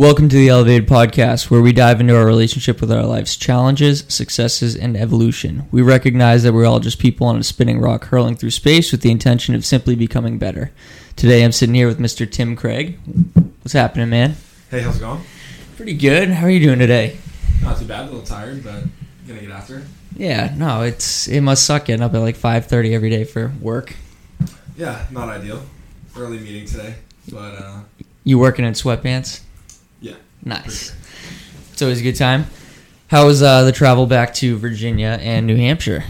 Welcome 0.00 0.30
to 0.30 0.36
the 0.36 0.48
Elevated 0.48 0.88
Podcast, 0.88 1.50
where 1.50 1.60
we 1.60 1.74
dive 1.74 2.00
into 2.00 2.16
our 2.16 2.24
relationship 2.24 2.80
with 2.80 2.90
our 2.90 3.02
life's 3.04 3.36
challenges, 3.36 4.02
successes, 4.08 4.74
and 4.74 4.96
evolution. 4.96 5.68
We 5.70 5.82
recognize 5.82 6.42
that 6.42 6.54
we're 6.54 6.64
all 6.64 6.80
just 6.80 6.98
people 6.98 7.26
on 7.26 7.36
a 7.36 7.42
spinning 7.42 7.82
rock 7.82 8.06
hurling 8.06 8.36
through 8.36 8.52
space 8.52 8.92
with 8.92 9.02
the 9.02 9.10
intention 9.10 9.54
of 9.54 9.62
simply 9.62 9.94
becoming 9.94 10.38
better. 10.38 10.72
Today 11.16 11.44
I'm 11.44 11.52
sitting 11.52 11.74
here 11.74 11.86
with 11.86 11.98
Mr. 11.98 12.28
Tim 12.28 12.56
Craig. 12.56 12.98
What's 13.60 13.74
happening, 13.74 14.08
man? 14.08 14.36
Hey, 14.70 14.80
how's 14.80 14.96
it 14.96 15.00
going? 15.00 15.20
Pretty 15.76 15.92
good. 15.92 16.30
How 16.30 16.46
are 16.46 16.50
you 16.50 16.60
doing 16.60 16.78
today? 16.78 17.18
Not 17.62 17.78
too 17.78 17.84
bad. 17.84 18.04
A 18.04 18.10
little 18.10 18.22
tired, 18.22 18.64
but 18.64 18.84
gonna 19.28 19.40
get 19.42 19.50
after 19.50 19.80
it. 19.80 19.84
Yeah, 20.16 20.54
no, 20.56 20.80
it's 20.80 21.28
it 21.28 21.42
must 21.42 21.66
suck 21.66 21.84
getting 21.84 22.02
up 22.02 22.14
at 22.14 22.20
like 22.20 22.38
5:30 22.38 22.94
every 22.94 23.10
day 23.10 23.24
for 23.24 23.52
work. 23.60 23.94
Yeah, 24.78 25.04
not 25.10 25.28
ideal. 25.28 25.60
Early 26.16 26.38
meeting 26.38 26.64
today, 26.64 26.94
but 27.30 27.62
uh, 27.62 27.80
You 28.24 28.38
working 28.38 28.64
in 28.64 28.72
sweatpants? 28.72 29.42
Nice. 30.44 30.94
It's 31.72 31.82
always 31.82 32.00
a 32.00 32.02
good 32.02 32.16
time. 32.16 32.46
How 33.08 33.26
was 33.26 33.42
uh, 33.42 33.64
the 33.64 33.72
travel 33.72 34.06
back 34.06 34.34
to 34.34 34.56
Virginia 34.56 35.18
and 35.20 35.46
New 35.46 35.56
Hampshire? 35.56 36.04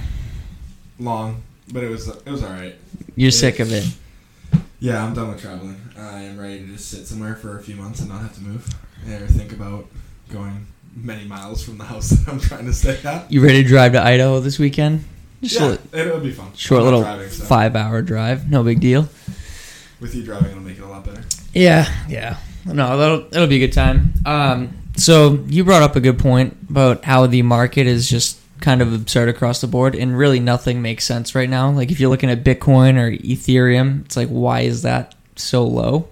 long, 0.99 1.43
but 1.73 1.83
it 1.83 1.89
was 1.89 2.09
it 2.09 2.27
was 2.29 2.43
all 2.45 2.51
right. 2.51 2.75
You're 3.17 3.29
It- 3.29 3.33
sick 3.33 3.59
of 3.61 3.73
it. 3.73 3.85
Yeah, 4.81 5.05
I'm 5.05 5.15
done 5.15 5.29
with 5.29 5.41
traveling. 5.43 5.81
I 5.99 6.23
am 6.23 6.39
ready 6.39 6.61
to 6.61 6.67
just 6.67 6.89
sit 6.91 7.07
somewhere 7.07 7.35
for 7.37 7.59
a 7.59 7.63
few 7.63 7.75
months 7.77 8.01
and 8.01 8.09
not 8.09 8.21
have 8.23 8.35
to 8.37 8.41
move 8.43 8.67
or 9.09 9.27
think 9.27 9.53
about 9.53 9.87
going 10.31 10.67
many 10.97 11.25
miles 11.27 11.63
from 11.63 11.77
the 11.79 11.85
house 11.85 12.09
that 12.11 12.29
I'm 12.29 12.41
trying 12.41 12.65
to 12.67 12.73
stay 12.73 12.99
at. 13.05 13.31
You 13.31 13.43
ready 13.45 13.63
to 13.63 13.69
drive 13.69 13.93
to 13.93 14.03
Idaho 14.03 14.41
this 14.41 14.59
weekend? 14.59 15.05
Just 15.43 15.59
yeah, 15.61 15.67
li- 15.69 15.79
it'll 15.93 16.21
be 16.21 16.33
fun. 16.33 16.53
short 16.55 16.83
little 16.83 17.03
driving, 17.03 17.29
so 17.31 17.45
five 17.45 17.77
hour 17.77 18.01
drive. 18.03 18.51
No 18.51 18.63
big 18.63 18.81
deal. 18.81 19.09
With 20.01 20.15
you 20.15 20.23
driving, 20.23 20.51
it'll 20.51 20.63
make 20.63 20.79
it 20.79 20.83
a 20.83 20.87
lot 20.89 21.05
better. 21.05 21.23
Yeah, 21.55 21.87
yeah. 22.09 22.37
No, 22.65 22.97
that'll 22.97 23.29
that'll 23.29 23.49
be 23.49 23.57
a 23.57 23.67
good 23.67 23.73
time. 23.73 24.13
Um, 24.27 24.77
so 24.97 25.45
you 25.47 25.65
brought 25.65 25.83
up 25.83 25.97
a 25.97 26.01
good 26.01 26.19
point 26.19 26.57
about 26.69 27.05
how 27.05 27.27
the 27.27 27.43
market 27.43 27.87
is 27.87 28.09
just 28.09 28.39
kind 28.61 28.83
of 28.83 28.93
absurd 28.93 29.29
across 29.29 29.61
the 29.61 29.67
board, 29.67 29.95
and 29.95 30.17
really 30.17 30.41
nothing 30.41 30.83
makes 30.83 31.05
sense 31.05 31.35
right 31.35 31.49
now. 31.49 31.71
Like 31.71 31.91
if 31.91 31.99
you're 32.01 32.11
looking 32.11 32.31
at 32.31 32.45
Bitcoin 32.45 32.97
or 32.99 33.11
Ethereum, 33.11 34.05
it's 34.05 34.17
like 34.17 34.29
why 34.29 34.61
is 34.61 34.83
that 34.83 35.15
so 35.37 35.65
low? 35.65 36.09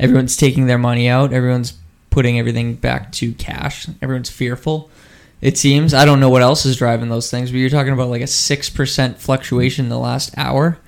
Everyone's 0.00 0.36
taking 0.36 0.66
their 0.66 0.78
money 0.78 1.08
out. 1.08 1.32
Everyone's 1.32 1.74
putting 2.10 2.38
everything 2.38 2.74
back 2.74 3.12
to 3.12 3.32
cash. 3.34 3.86
Everyone's 4.00 4.30
fearful. 4.30 4.90
It 5.40 5.58
seems. 5.58 5.92
I 5.92 6.04
don't 6.04 6.20
know 6.20 6.30
what 6.30 6.42
else 6.42 6.64
is 6.64 6.76
driving 6.76 7.10
those 7.10 7.30
things, 7.30 7.50
but 7.50 7.58
you're 7.58 7.68
talking 7.68 7.92
about 7.92 8.08
like 8.08 8.22
a 8.22 8.26
six 8.26 8.70
percent 8.70 9.18
fluctuation 9.18 9.84
in 9.84 9.90
the 9.90 9.98
last 9.98 10.32
hour. 10.38 10.78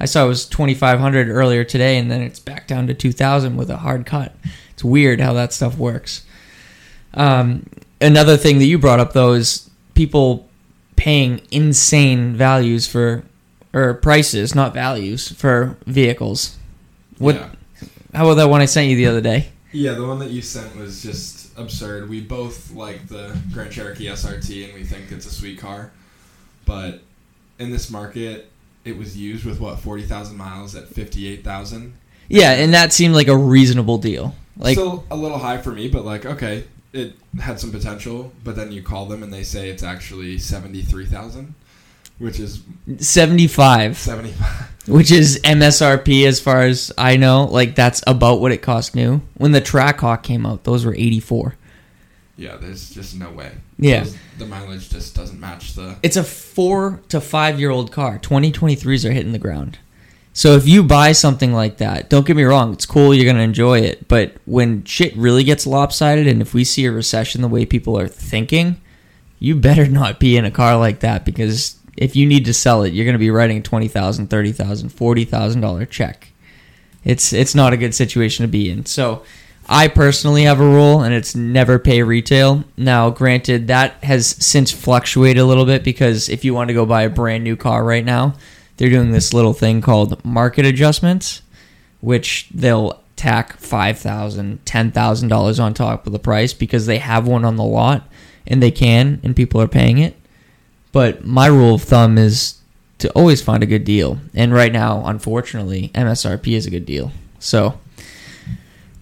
I 0.00 0.06
saw 0.06 0.24
it 0.24 0.28
was 0.28 0.46
2,500 0.46 1.28
earlier 1.28 1.62
today, 1.62 1.98
and 1.98 2.10
then 2.10 2.22
it's 2.22 2.40
back 2.40 2.66
down 2.66 2.86
to 2.86 2.94
2,000 2.94 3.56
with 3.56 3.68
a 3.68 3.76
hard 3.76 4.06
cut. 4.06 4.34
It's 4.72 4.82
weird 4.82 5.20
how 5.20 5.34
that 5.34 5.52
stuff 5.52 5.76
works. 5.76 6.24
Um, 7.12 7.66
another 8.00 8.36
thing 8.36 8.58
that 8.60 8.64
you 8.64 8.78
brought 8.78 9.00
up 9.00 9.12
though 9.12 9.32
is 9.32 9.68
people 9.94 10.48
paying 10.96 11.40
insane 11.50 12.34
values 12.34 12.86
for 12.86 13.24
or 13.72 13.94
prices, 13.94 14.54
not 14.54 14.74
values, 14.74 15.30
for 15.32 15.76
vehicles. 15.86 16.56
What? 17.18 17.36
Yeah. 17.36 17.50
How 18.14 18.24
about 18.24 18.34
that 18.34 18.48
one 18.48 18.60
I 18.60 18.64
sent 18.64 18.88
you 18.88 18.96
the 18.96 19.06
other 19.06 19.20
day? 19.20 19.50
Yeah, 19.72 19.92
the 19.92 20.06
one 20.06 20.18
that 20.18 20.30
you 20.30 20.42
sent 20.42 20.76
was 20.76 21.02
just 21.02 21.56
absurd. 21.56 22.08
We 22.08 22.20
both 22.20 22.72
like 22.72 23.06
the 23.06 23.38
Grand 23.52 23.70
Cherokee 23.70 24.06
SRT 24.06 24.64
and 24.64 24.74
we 24.74 24.82
think 24.82 25.12
it's 25.12 25.26
a 25.26 25.30
sweet 25.30 25.58
car. 25.58 25.92
But 26.64 27.02
in 27.58 27.70
this 27.70 27.90
market, 27.90 28.50
it 28.84 28.96
was 28.96 29.16
used 29.16 29.44
with 29.44 29.60
what, 29.60 29.78
40,000 29.78 30.36
miles 30.36 30.74
at 30.74 30.88
58,000? 30.88 31.94
Yeah, 32.28 32.52
and 32.52 32.72
that 32.74 32.92
seemed 32.92 33.14
like 33.14 33.28
a 33.28 33.36
reasonable 33.36 33.98
deal. 33.98 34.34
Like 34.56 34.76
Still 34.76 35.04
a 35.10 35.16
little 35.16 35.38
high 35.38 35.58
for 35.58 35.72
me, 35.72 35.88
but 35.88 36.04
like, 36.04 36.24
okay, 36.26 36.64
it 36.92 37.14
had 37.40 37.58
some 37.58 37.70
potential. 37.70 38.32
But 38.44 38.56
then 38.56 38.72
you 38.72 38.82
call 38.82 39.06
them 39.06 39.22
and 39.22 39.32
they 39.32 39.42
say 39.42 39.68
it's 39.70 39.82
actually 39.82 40.38
73,000, 40.38 41.54
which 42.18 42.38
is 42.38 42.62
75, 42.98 43.96
75. 43.96 44.70
which 44.86 45.10
is 45.10 45.40
MSRP 45.42 46.26
as 46.26 46.40
far 46.40 46.62
as 46.62 46.92
I 46.96 47.16
know. 47.16 47.44
Like 47.44 47.74
that's 47.74 48.02
about 48.06 48.40
what 48.40 48.52
it 48.52 48.58
cost 48.58 48.94
new. 48.94 49.22
When 49.34 49.52
the 49.52 49.60
Trackhawk 49.60 50.22
came 50.22 50.46
out, 50.46 50.64
those 50.64 50.84
were 50.84 50.94
84. 50.94 51.56
Yeah, 52.40 52.56
there's 52.56 52.88
just 52.88 53.14
no 53.14 53.30
way. 53.30 53.52
Yeah. 53.78 54.06
The 54.38 54.46
mileage 54.46 54.88
just 54.88 55.14
doesn't 55.14 55.38
match 55.38 55.74
the. 55.74 55.96
It's 56.02 56.16
a 56.16 56.24
four 56.24 57.02
to 57.10 57.20
five 57.20 57.60
year 57.60 57.68
old 57.68 57.92
car. 57.92 58.18
2023s 58.18 59.04
are 59.04 59.12
hitting 59.12 59.32
the 59.32 59.38
ground. 59.38 59.78
So 60.32 60.54
if 60.54 60.66
you 60.66 60.82
buy 60.82 61.12
something 61.12 61.52
like 61.52 61.76
that, 61.78 62.08
don't 62.08 62.26
get 62.26 62.36
me 62.36 62.44
wrong, 62.44 62.72
it's 62.72 62.86
cool, 62.86 63.12
you're 63.12 63.26
going 63.26 63.36
to 63.36 63.42
enjoy 63.42 63.80
it. 63.80 64.08
But 64.08 64.36
when 64.46 64.84
shit 64.84 65.14
really 65.16 65.44
gets 65.44 65.66
lopsided 65.66 66.26
and 66.26 66.40
if 66.40 66.54
we 66.54 66.64
see 66.64 66.86
a 66.86 66.92
recession 66.92 67.42
the 67.42 67.48
way 67.48 67.66
people 67.66 67.98
are 67.98 68.08
thinking, 68.08 68.80
you 69.38 69.54
better 69.54 69.86
not 69.86 70.18
be 70.18 70.38
in 70.38 70.46
a 70.46 70.50
car 70.50 70.78
like 70.78 71.00
that 71.00 71.26
because 71.26 71.78
if 71.98 72.16
you 72.16 72.26
need 72.26 72.46
to 72.46 72.54
sell 72.54 72.84
it, 72.84 72.94
you're 72.94 73.04
going 73.04 73.12
to 73.12 73.18
be 73.18 73.30
writing 73.30 73.58
a 73.58 73.60
$20,000, 73.60 74.28
$30,000, 74.28 74.90
$40,000 74.90 75.90
check. 75.90 76.32
It's 77.04 77.34
it's 77.34 77.54
not 77.54 77.74
a 77.74 77.78
good 77.78 77.94
situation 77.94 78.44
to 78.44 78.48
be 78.48 78.70
in. 78.70 78.86
So 78.86 79.24
I 79.72 79.86
personally 79.86 80.42
have 80.42 80.58
a 80.58 80.64
rule, 80.64 81.02
and 81.02 81.14
it's 81.14 81.36
never 81.36 81.78
pay 81.78 82.02
retail. 82.02 82.64
Now, 82.76 83.08
granted, 83.08 83.68
that 83.68 84.02
has 84.02 84.26
since 84.26 84.72
fluctuated 84.72 85.38
a 85.38 85.44
little 85.44 85.64
bit 85.64 85.84
because 85.84 86.28
if 86.28 86.44
you 86.44 86.52
want 86.52 86.68
to 86.68 86.74
go 86.74 86.84
buy 86.84 87.02
a 87.02 87.08
brand 87.08 87.44
new 87.44 87.54
car 87.54 87.84
right 87.84 88.04
now, 88.04 88.34
they're 88.76 88.90
doing 88.90 89.12
this 89.12 89.32
little 89.32 89.52
thing 89.52 89.80
called 89.80 90.24
market 90.24 90.66
adjustments, 90.66 91.42
which 92.00 92.48
they'll 92.52 93.00
tack 93.14 93.58
five 93.58 93.96
thousand, 93.96 94.66
ten 94.66 94.90
thousand 94.90 95.28
dollars 95.28 95.60
on 95.60 95.72
top 95.72 96.04
of 96.04 96.12
the 96.12 96.18
price 96.18 96.52
because 96.52 96.86
they 96.86 96.98
have 96.98 97.28
one 97.28 97.44
on 97.44 97.54
the 97.54 97.62
lot 97.62 98.08
and 98.48 98.60
they 98.60 98.72
can, 98.72 99.20
and 99.22 99.36
people 99.36 99.60
are 99.60 99.68
paying 99.68 99.98
it. 99.98 100.16
But 100.90 101.24
my 101.24 101.46
rule 101.46 101.76
of 101.76 101.82
thumb 101.82 102.18
is 102.18 102.58
to 102.98 103.08
always 103.12 103.40
find 103.40 103.62
a 103.62 103.66
good 103.66 103.84
deal. 103.84 104.18
And 104.34 104.52
right 104.52 104.72
now, 104.72 105.06
unfortunately, 105.06 105.92
MSRP 105.94 106.56
is 106.56 106.66
a 106.66 106.70
good 106.70 106.86
deal. 106.86 107.12
So 107.38 107.78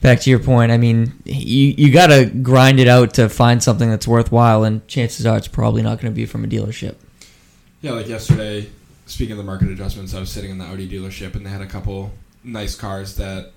back 0.01 0.21
to 0.21 0.31
your 0.31 0.39
point, 0.39 0.73
I 0.73 0.79
mean, 0.79 1.21
you 1.25 1.75
you 1.77 1.93
got 1.93 2.09
to 2.09 2.27
grind 2.27 2.81
it 2.81 2.89
out 2.89 3.15
to 3.15 3.29
find 3.29 3.63
something 3.63 3.91
that's 3.91 4.07
worthwhile 4.07 4.65
and 4.65 4.87
chances 4.89 5.27
are 5.27 5.37
it's 5.37 5.49
probably 5.49 5.83
not 5.83 6.01
going 6.01 6.13
to 6.13 6.17
be 6.17 6.27
from 6.27 6.45
a 6.45 6.49
dealership. 6.49 6.97
Yeah, 7.81 7.93
like 7.93 8.09
yesterday, 8.09 8.69
speaking 9.07 9.33
of 9.33 9.39
the 9.39 9.45
market 9.45 9.69
adjustments, 9.71 10.15
I 10.15 10.21
was 10.21 10.31
sitting 10.31 10.51
in 10.51 10.59
the 10.59 10.65
Audi 10.65 10.89
dealership 10.89 11.35
and 11.35 11.47
they 11.47 11.51
had 11.51 11.63
a 11.63 11.67
couple 11.67 12.13
nice 12.43 12.75
cars 12.75 13.17
that 13.17 13.53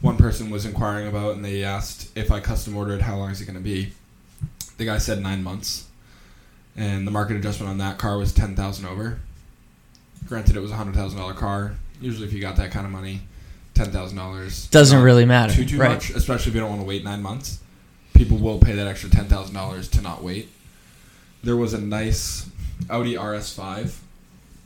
one 0.00 0.16
person 0.16 0.50
was 0.50 0.66
inquiring 0.66 1.08
about 1.08 1.34
and 1.34 1.44
they 1.44 1.64
asked 1.64 2.16
if 2.16 2.30
I 2.30 2.40
custom 2.40 2.76
ordered, 2.76 3.02
how 3.02 3.16
long 3.16 3.30
is 3.30 3.40
it 3.40 3.46
going 3.46 3.56
to 3.56 3.62
be? 3.62 3.92
The 4.76 4.84
guy 4.84 4.98
said 4.98 5.22
nine 5.22 5.42
months. 5.42 5.86
And 6.76 7.06
the 7.06 7.12
market 7.12 7.36
adjustment 7.36 7.70
on 7.70 7.78
that 7.78 7.98
car 7.98 8.18
was 8.18 8.32
10000 8.32 8.84
over. 8.84 9.20
Granted, 10.26 10.56
it 10.56 10.60
was 10.60 10.72
a 10.72 10.74
$100,000 10.74 11.36
car. 11.36 11.76
Usually, 12.00 12.26
if 12.26 12.32
you 12.32 12.40
got 12.40 12.56
that 12.56 12.72
kind 12.72 12.84
of 12.84 12.90
money, 12.90 13.20
$10,000 13.74 14.70
Doesn't 14.70 14.98
not 14.98 15.04
really 15.04 15.24
matter, 15.24 15.52
Too, 15.54 15.64
too 15.64 15.78
right. 15.78 15.90
much, 15.92 16.10
especially 16.10 16.50
if 16.50 16.54
you 16.54 16.60
don't 16.60 16.70
want 16.70 16.80
to 16.82 16.86
wait 16.86 17.04
nine 17.04 17.22
months. 17.22 17.58
People 18.14 18.38
will 18.38 18.58
pay 18.58 18.72
that 18.72 18.86
extra 18.86 19.10
$10,000 19.10 19.90
to 19.90 20.00
not 20.00 20.22
wait. 20.22 20.48
There 21.42 21.56
was 21.56 21.74
a 21.74 21.80
nice 21.80 22.48
Audi 22.88 23.14
RS5, 23.14 23.96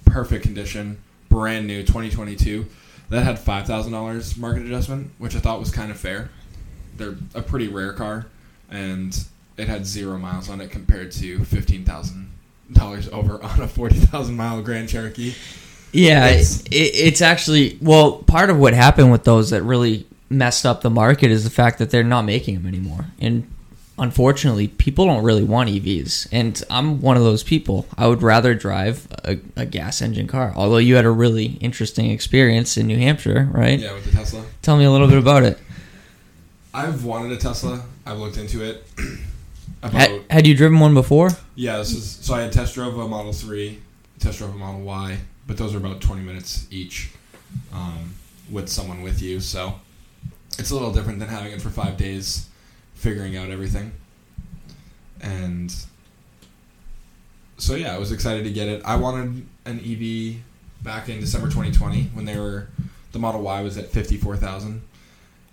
perfect 0.05 0.45
condition, 0.45 0.99
brand 1.29 1.67
new, 1.67 1.81
2022. 1.83 2.67
That 3.11 3.25
had 3.25 3.39
five 3.39 3.67
thousand 3.67 3.93
dollars 3.93 4.37
market 4.37 4.65
adjustment, 4.67 5.13
which 5.17 5.35
I 5.35 5.39
thought 5.39 5.59
was 5.61 5.71
kind 5.71 5.91
of 5.91 5.99
fair. 5.99 6.29
They're 6.99 7.17
a 7.35 7.41
pretty 7.41 7.67
rare 7.67 7.95
car, 7.95 8.27
and 8.71 9.19
it 9.57 9.67
had 9.67 9.87
zero 9.87 10.19
miles 10.19 10.51
on 10.51 10.61
it 10.61 10.71
compared 10.71 11.11
to 11.13 11.43
fifteen 11.47 11.85
thousand 11.87 12.31
dollars 12.71 13.09
over 13.09 13.43
on 13.43 13.61
a 13.63 13.67
forty 13.67 13.97
thousand 13.97 14.37
mile 14.37 14.61
Grand 14.61 14.91
Cherokee. 14.91 15.35
Yeah, 15.93 16.27
It's- 16.27 16.63
it, 16.71 16.75
it's 16.95 17.21
actually 17.23 17.79
well, 17.81 18.19
part 18.19 18.51
of 18.51 18.59
what 18.59 18.75
happened 18.75 19.11
with 19.11 19.25
those 19.25 19.51
that 19.51 19.63
really 19.63 20.07
messed 20.31 20.67
up 20.67 20.83
the 20.83 20.91
market 20.91 21.31
is 21.31 21.45
the 21.45 21.51
fact 21.51 21.79
that 21.79 21.91
they're 21.91 22.05
not 22.05 22.23
making 22.23 22.55
them 22.57 22.67
anymore. 22.67 23.07
And 23.21 23.51
unfortunately, 23.99 24.69
people 24.69 25.07
don't 25.07 25.25
really 25.25 25.43
want 25.43 25.71
EVs. 25.71 26.29
And 26.31 26.63
I'm 26.71 27.01
one 27.01 27.17
of 27.17 27.23
those 27.23 27.43
people. 27.43 27.87
I 27.97 28.07
would 28.07 28.23
rather 28.23 28.55
drive 28.55 29.09
a, 29.25 29.39
a 29.57 29.65
gas 29.67 30.03
engine 30.03 30.27
car. 30.27 30.53
Although 30.55 30.77
you 30.77 30.97
had 30.97 31.07
a 31.07 31.11
really 31.11 31.57
interesting 31.61 32.11
experience 32.11 32.77
in 32.77 32.87
New 32.87 32.99
Hampshire, 32.99 33.49
right? 33.51 33.79
Yeah, 33.81 33.95
with 33.95 34.05
the 34.05 34.13
Tesla. 34.13 34.45
Tell 34.63 34.77
me 34.77 34.85
a 34.85 34.91
little 34.91 35.09
bit 35.09 35.19
about 35.19 35.43
it. 35.43 35.59
I've 36.75 37.05
wanted 37.05 37.33
a 37.33 37.37
Tesla. 37.39 37.83
I've 38.07 38.19
looked 38.19 38.37
into 38.37 38.63
it. 38.63 38.87
about 39.83 40.11
Had, 40.31 40.47
you 40.47 40.55
driven 40.55 40.79
one 40.79 40.93
before? 40.95 41.31
yeah, 41.55 41.79
this 41.79 41.93
is 41.93 42.05
so 42.21 42.35
I 42.35 42.43
had 42.43 42.53
test 42.53 42.75
drove 42.75 42.99
a 42.99 43.09
Model 43.09 43.33
Three, 43.33 43.79
test 44.19 44.39
drove 44.39 44.55
a 44.55 44.59
Model 44.59 44.83
Y, 44.83 45.17
but 45.49 45.57
those 45.57 45.75
are 45.75 45.79
about 45.79 46.01
twenty 46.01 46.23
minutes 46.23 46.69
each, 46.71 47.11
um, 47.73 48.15
with 48.49 48.69
someone 48.69 49.03
with 49.03 49.21
you. 49.21 49.41
So 49.41 49.75
it's 50.57 50.71
a 50.71 50.75
little 50.75 50.93
different 50.93 51.19
than 51.19 51.29
having 51.29 51.53
it 51.53 51.61
for 51.61 51.71
five 51.71 51.97
days, 51.97 52.49
figuring 52.95 53.37
out 53.37 53.51
everything. 53.51 53.91
And 55.21 55.75
so 57.57 57.75
yeah, 57.75 57.97
I 57.97 57.99
was 57.99 58.13
excited 58.13 58.45
to 58.45 58.51
get 58.53 58.69
it. 58.69 58.83
I 58.85 58.95
wanted 58.95 59.45
an 59.65 59.81
EV 59.81 60.37
back 60.85 61.09
in 61.09 61.19
December 61.19 61.49
2020 61.49 62.11
when 62.15 62.25
they 62.25 62.39
were 62.39 62.69
the 63.11 63.19
Model 63.19 63.43
Y 63.43 63.63
was 63.63 63.77
at 63.77 63.89
54,000 63.89 64.81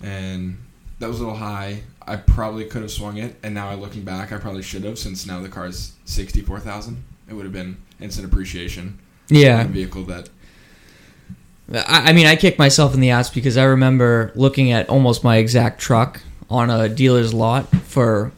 and 0.04 0.58
that 1.00 1.08
was 1.08 1.20
a 1.20 1.24
little 1.24 1.38
high. 1.38 1.82
I 2.08 2.16
probably 2.18 2.66
could 2.66 2.82
have 2.82 2.92
swung 2.92 3.18
it, 3.18 3.36
and 3.44 3.54
now 3.54 3.74
looking 3.74 4.04
back, 4.04 4.32
I 4.32 4.38
probably 4.38 4.62
should 4.62 4.84
have 4.84 5.00
since 5.00 5.26
now 5.26 5.42
the 5.42 5.50
sixty 6.06 6.42
four 6.42 6.60
thousand. 6.60 7.04
It 7.28 7.34
would 7.34 7.44
have 7.44 7.54
been 7.54 7.78
instant 8.00 8.28
appreciation. 8.28 9.00
Yeah. 9.30 9.64
vehicle 9.66 10.04
that 10.06 10.30
I, 11.72 12.10
I 12.10 12.14
mean, 12.14 12.28
I 12.28 12.36
kicked 12.36 12.60
myself 12.60 12.94
in 12.94 13.00
the 13.00 13.10
ass 13.10 13.30
because 13.30 13.58
I 13.58 13.64
remember 13.64 14.32
looking 14.36 14.72
at 14.72 14.88
almost 14.90 15.24
my 15.24 15.38
exact 15.38 15.80
truck 15.80 16.22
on 16.50 16.70
a 16.70 16.88
dealer's 16.88 17.34
lot 17.34 17.68
for, 17.70 18.32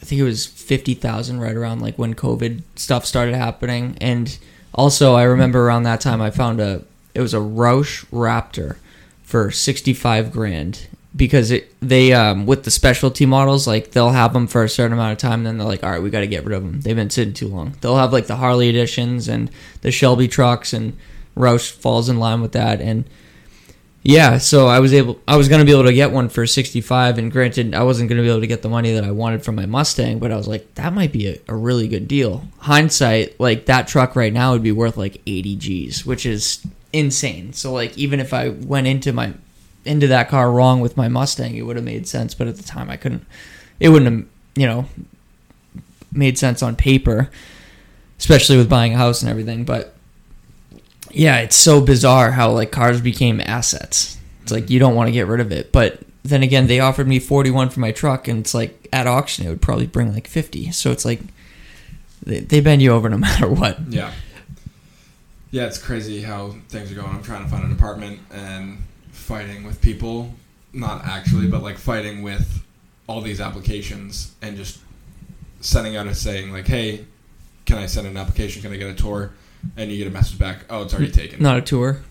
I 0.00 0.04
think 0.04 0.20
it 0.20 0.24
was 0.24 0.44
fifty 0.46 0.94
thousand, 0.94 1.40
right 1.40 1.56
around 1.56 1.80
like 1.80 1.98
when 1.98 2.14
COVID 2.14 2.62
stuff 2.76 3.06
started 3.06 3.34
happening, 3.34 3.96
and 4.00 4.38
also 4.74 5.14
I 5.14 5.22
remember 5.22 5.66
around 5.66 5.84
that 5.84 6.00
time 6.00 6.20
I 6.20 6.30
found 6.30 6.60
a 6.60 6.84
it 7.14 7.20
was 7.20 7.34
a 7.34 7.38
Roush 7.38 8.04
Raptor 8.06 8.76
for 9.22 9.50
sixty 9.50 9.94
five 9.94 10.30
grand 10.32 10.86
because 11.14 11.50
it 11.50 11.74
they 11.80 12.12
um 12.12 12.46
with 12.46 12.62
the 12.64 12.70
specialty 12.70 13.26
models 13.26 13.66
like 13.66 13.90
they'll 13.90 14.10
have 14.10 14.32
them 14.32 14.46
for 14.46 14.62
a 14.62 14.68
certain 14.68 14.92
amount 14.92 15.12
of 15.12 15.18
time 15.18 15.42
then 15.42 15.58
they're 15.58 15.66
like 15.66 15.82
all 15.82 15.90
right 15.90 16.02
we 16.02 16.10
got 16.10 16.20
to 16.20 16.26
get 16.26 16.44
rid 16.44 16.56
of 16.56 16.62
them 16.62 16.80
they've 16.82 16.96
been 16.96 17.10
sitting 17.10 17.34
too 17.34 17.48
long. 17.48 17.74
They'll 17.80 17.96
have 17.96 18.12
like 18.12 18.26
the 18.26 18.36
Harley 18.36 18.68
editions 18.68 19.28
and 19.28 19.50
the 19.82 19.90
Shelby 19.90 20.28
trucks 20.28 20.72
and 20.72 20.96
Roush 21.36 21.70
falls 21.70 22.08
in 22.08 22.18
line 22.18 22.40
with 22.40 22.52
that 22.52 22.80
and 22.80 23.04
yeah 24.02 24.38
so 24.38 24.68
I 24.68 24.78
was 24.78 24.94
able 24.94 25.20
I 25.26 25.36
was 25.36 25.48
going 25.48 25.58
to 25.58 25.64
be 25.64 25.72
able 25.72 25.84
to 25.84 25.92
get 25.92 26.12
one 26.12 26.28
for 26.28 26.46
65 26.46 27.18
and 27.18 27.32
granted 27.32 27.74
I 27.74 27.82
wasn't 27.82 28.08
going 28.08 28.18
to 28.18 28.22
be 28.22 28.30
able 28.30 28.40
to 28.40 28.46
get 28.46 28.62
the 28.62 28.68
money 28.68 28.92
that 28.94 29.04
I 29.04 29.10
wanted 29.10 29.44
from 29.44 29.56
my 29.56 29.66
Mustang 29.66 30.20
but 30.20 30.30
I 30.30 30.36
was 30.36 30.46
like 30.46 30.74
that 30.76 30.92
might 30.92 31.12
be 31.12 31.26
a, 31.26 31.38
a 31.48 31.56
really 31.56 31.88
good 31.88 32.06
deal. 32.06 32.44
Hindsight 32.58 33.40
like 33.40 33.66
that 33.66 33.88
truck 33.88 34.14
right 34.14 34.32
now 34.32 34.52
would 34.52 34.62
be 34.62 34.72
worth 34.72 34.96
like 34.96 35.20
80 35.26 35.56
G's 35.56 36.06
which 36.06 36.24
is 36.24 36.64
insane. 36.92 37.52
So 37.52 37.72
like 37.72 37.98
even 37.98 38.20
if 38.20 38.32
I 38.32 38.50
went 38.50 38.86
into 38.86 39.12
my 39.12 39.34
into 39.84 40.06
that 40.08 40.28
car 40.28 40.50
wrong 40.50 40.80
with 40.80 40.96
my 40.96 41.08
Mustang, 41.08 41.56
it 41.56 41.62
would 41.62 41.76
have 41.76 41.84
made 41.84 42.06
sense. 42.06 42.34
But 42.34 42.48
at 42.48 42.56
the 42.56 42.62
time, 42.62 42.90
I 42.90 42.96
couldn't. 42.96 43.24
It 43.78 43.88
wouldn't 43.88 44.10
have, 44.10 44.26
you 44.56 44.66
know, 44.66 44.86
made 46.12 46.38
sense 46.38 46.62
on 46.62 46.76
paper, 46.76 47.30
especially 48.18 48.56
with 48.56 48.68
buying 48.68 48.94
a 48.94 48.98
house 48.98 49.22
and 49.22 49.30
everything. 49.30 49.64
But 49.64 49.94
yeah, 51.10 51.38
it's 51.38 51.56
so 51.56 51.80
bizarre 51.80 52.32
how 52.32 52.52
like 52.52 52.70
cars 52.70 53.00
became 53.00 53.40
assets. 53.40 54.18
It's 54.42 54.52
like 54.52 54.70
you 54.70 54.78
don't 54.78 54.94
want 54.94 55.08
to 55.08 55.12
get 55.12 55.26
rid 55.26 55.40
of 55.40 55.52
it, 55.52 55.72
but 55.72 56.00
then 56.22 56.42
again, 56.42 56.66
they 56.66 56.80
offered 56.80 57.08
me 57.08 57.18
forty 57.18 57.50
one 57.50 57.70
for 57.70 57.80
my 57.80 57.92
truck, 57.92 58.28
and 58.28 58.40
it's 58.40 58.54
like 58.54 58.88
at 58.92 59.06
auction 59.06 59.46
it 59.46 59.48
would 59.48 59.62
probably 59.62 59.86
bring 59.86 60.12
like 60.12 60.26
fifty. 60.26 60.70
So 60.70 60.90
it's 60.90 61.04
like 61.04 61.20
they, 62.22 62.40
they 62.40 62.60
bend 62.60 62.82
you 62.82 62.92
over 62.92 63.08
no 63.08 63.18
matter 63.18 63.48
what. 63.48 63.78
Yeah. 63.88 64.12
Yeah, 65.52 65.66
it's 65.66 65.78
crazy 65.78 66.22
how 66.22 66.54
things 66.68 66.92
are 66.92 66.94
going. 66.94 67.08
I'm 67.08 67.22
trying 67.24 67.42
to 67.42 67.50
find 67.50 67.64
an 67.64 67.72
apartment 67.72 68.20
and 68.30 68.84
fighting 69.30 69.62
with 69.62 69.80
people, 69.80 70.34
not 70.72 71.04
actually, 71.04 71.46
but 71.46 71.62
like 71.62 71.78
fighting 71.78 72.20
with 72.22 72.64
all 73.06 73.20
these 73.20 73.40
applications 73.40 74.34
and 74.42 74.56
just 74.56 74.80
sending 75.60 75.94
out 75.96 76.08
a 76.08 76.14
saying 76.16 76.50
like, 76.52 76.66
"Hey, 76.66 77.04
can 77.64 77.78
I 77.78 77.86
send 77.86 78.08
an 78.08 78.16
application? 78.16 78.60
Can 78.60 78.72
I 78.72 78.76
get 78.76 78.90
a 78.90 78.94
tour?" 78.94 79.30
And 79.76 79.88
you 79.92 79.98
get 79.98 80.08
a 80.08 80.10
message 80.10 80.36
back, 80.36 80.64
"Oh, 80.68 80.82
it's 80.82 80.92
already 80.92 81.12
taken." 81.12 81.40
Not 81.40 81.56
a 81.58 81.60
tour, 81.62 82.02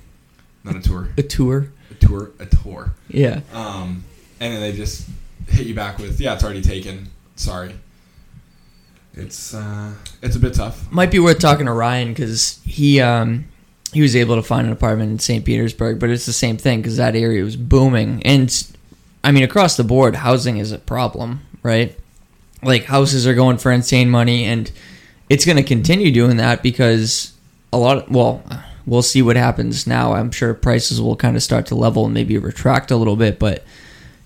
Not 0.63 0.77
a 0.77 0.79
tour. 0.79 1.09
a 1.17 1.21
tour. 1.23 1.71
A 1.91 1.93
tour. 1.95 2.31
A 2.39 2.45
tour. 2.45 2.93
Yeah. 3.09 3.41
Um, 3.51 4.05
and 4.39 4.53
then 4.53 4.61
they 4.61 4.71
just 4.71 5.05
hit 5.49 5.67
you 5.67 5.75
back 5.75 5.97
with, 5.99 6.21
"Yeah, 6.21 6.35
it's 6.35 6.43
already 6.45 6.61
taken. 6.61 7.09
Sorry." 7.35 7.75
It's 9.13 9.53
uh, 9.53 9.91
it's 10.21 10.37
a 10.37 10.39
bit 10.39 10.53
tough. 10.53 10.89
might 10.89 11.11
be 11.11 11.19
worth 11.19 11.39
talking 11.39 11.65
to 11.65 11.73
Ryan 11.73 12.13
because 12.13 12.61
he 12.63 13.01
um 13.01 13.48
he 13.93 14.01
was 14.01 14.15
able 14.15 14.35
to 14.35 14.43
find 14.43 14.67
an 14.67 14.73
apartment 14.73 15.11
in 15.11 15.19
St. 15.19 15.43
Petersburg, 15.43 15.99
but 15.99 16.09
it's 16.09 16.25
the 16.25 16.33
same 16.33 16.57
thing 16.57 16.79
because 16.79 16.97
that 16.97 17.15
area 17.15 17.43
was 17.43 17.55
booming, 17.55 18.21
and 18.23 18.67
I 19.23 19.31
mean 19.31 19.43
across 19.43 19.77
the 19.77 19.83
board, 19.83 20.15
housing 20.15 20.57
is 20.57 20.71
a 20.71 20.77
problem, 20.77 21.41
right? 21.63 21.97
Like 22.61 22.85
houses 22.85 23.25
are 23.25 23.33
going 23.33 23.57
for 23.57 23.71
insane 23.71 24.09
money, 24.09 24.45
and 24.45 24.71
it's 25.29 25.45
going 25.45 25.57
to 25.57 25.63
continue 25.63 26.11
doing 26.11 26.37
that 26.37 26.61
because 26.61 27.33
a 27.71 27.77
lot. 27.77 27.97
Of, 27.97 28.11
well, 28.11 28.43
we'll 28.85 29.01
see 29.01 29.21
what 29.21 29.35
happens 29.35 29.87
now. 29.87 30.13
I'm 30.13 30.31
sure 30.31 30.53
prices 30.53 31.01
will 31.01 31.15
kind 31.15 31.35
of 31.35 31.43
start 31.43 31.67
to 31.67 31.75
level 31.75 32.05
and 32.05 32.13
maybe 32.13 32.37
retract 32.37 32.91
a 32.91 32.95
little 32.95 33.15
bit, 33.15 33.39
but 33.39 33.63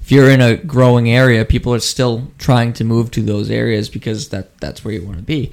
if 0.04 0.12
you're 0.12 0.30
in 0.30 0.42
a 0.42 0.57
growing 0.57 1.09
area, 1.09 1.45
people 1.45 1.74
are 1.74 1.80
still 1.80 2.27
trying 2.38 2.74
to 2.74 2.83
move 2.83 3.09
to 3.12 3.21
those 3.21 3.50
areas 3.50 3.88
because 3.88 4.30
that 4.30 4.57
that's 4.57 4.83
where 4.83 4.94
you 4.94 5.06
want 5.06 5.18
to 5.18 5.24
be. 5.24 5.51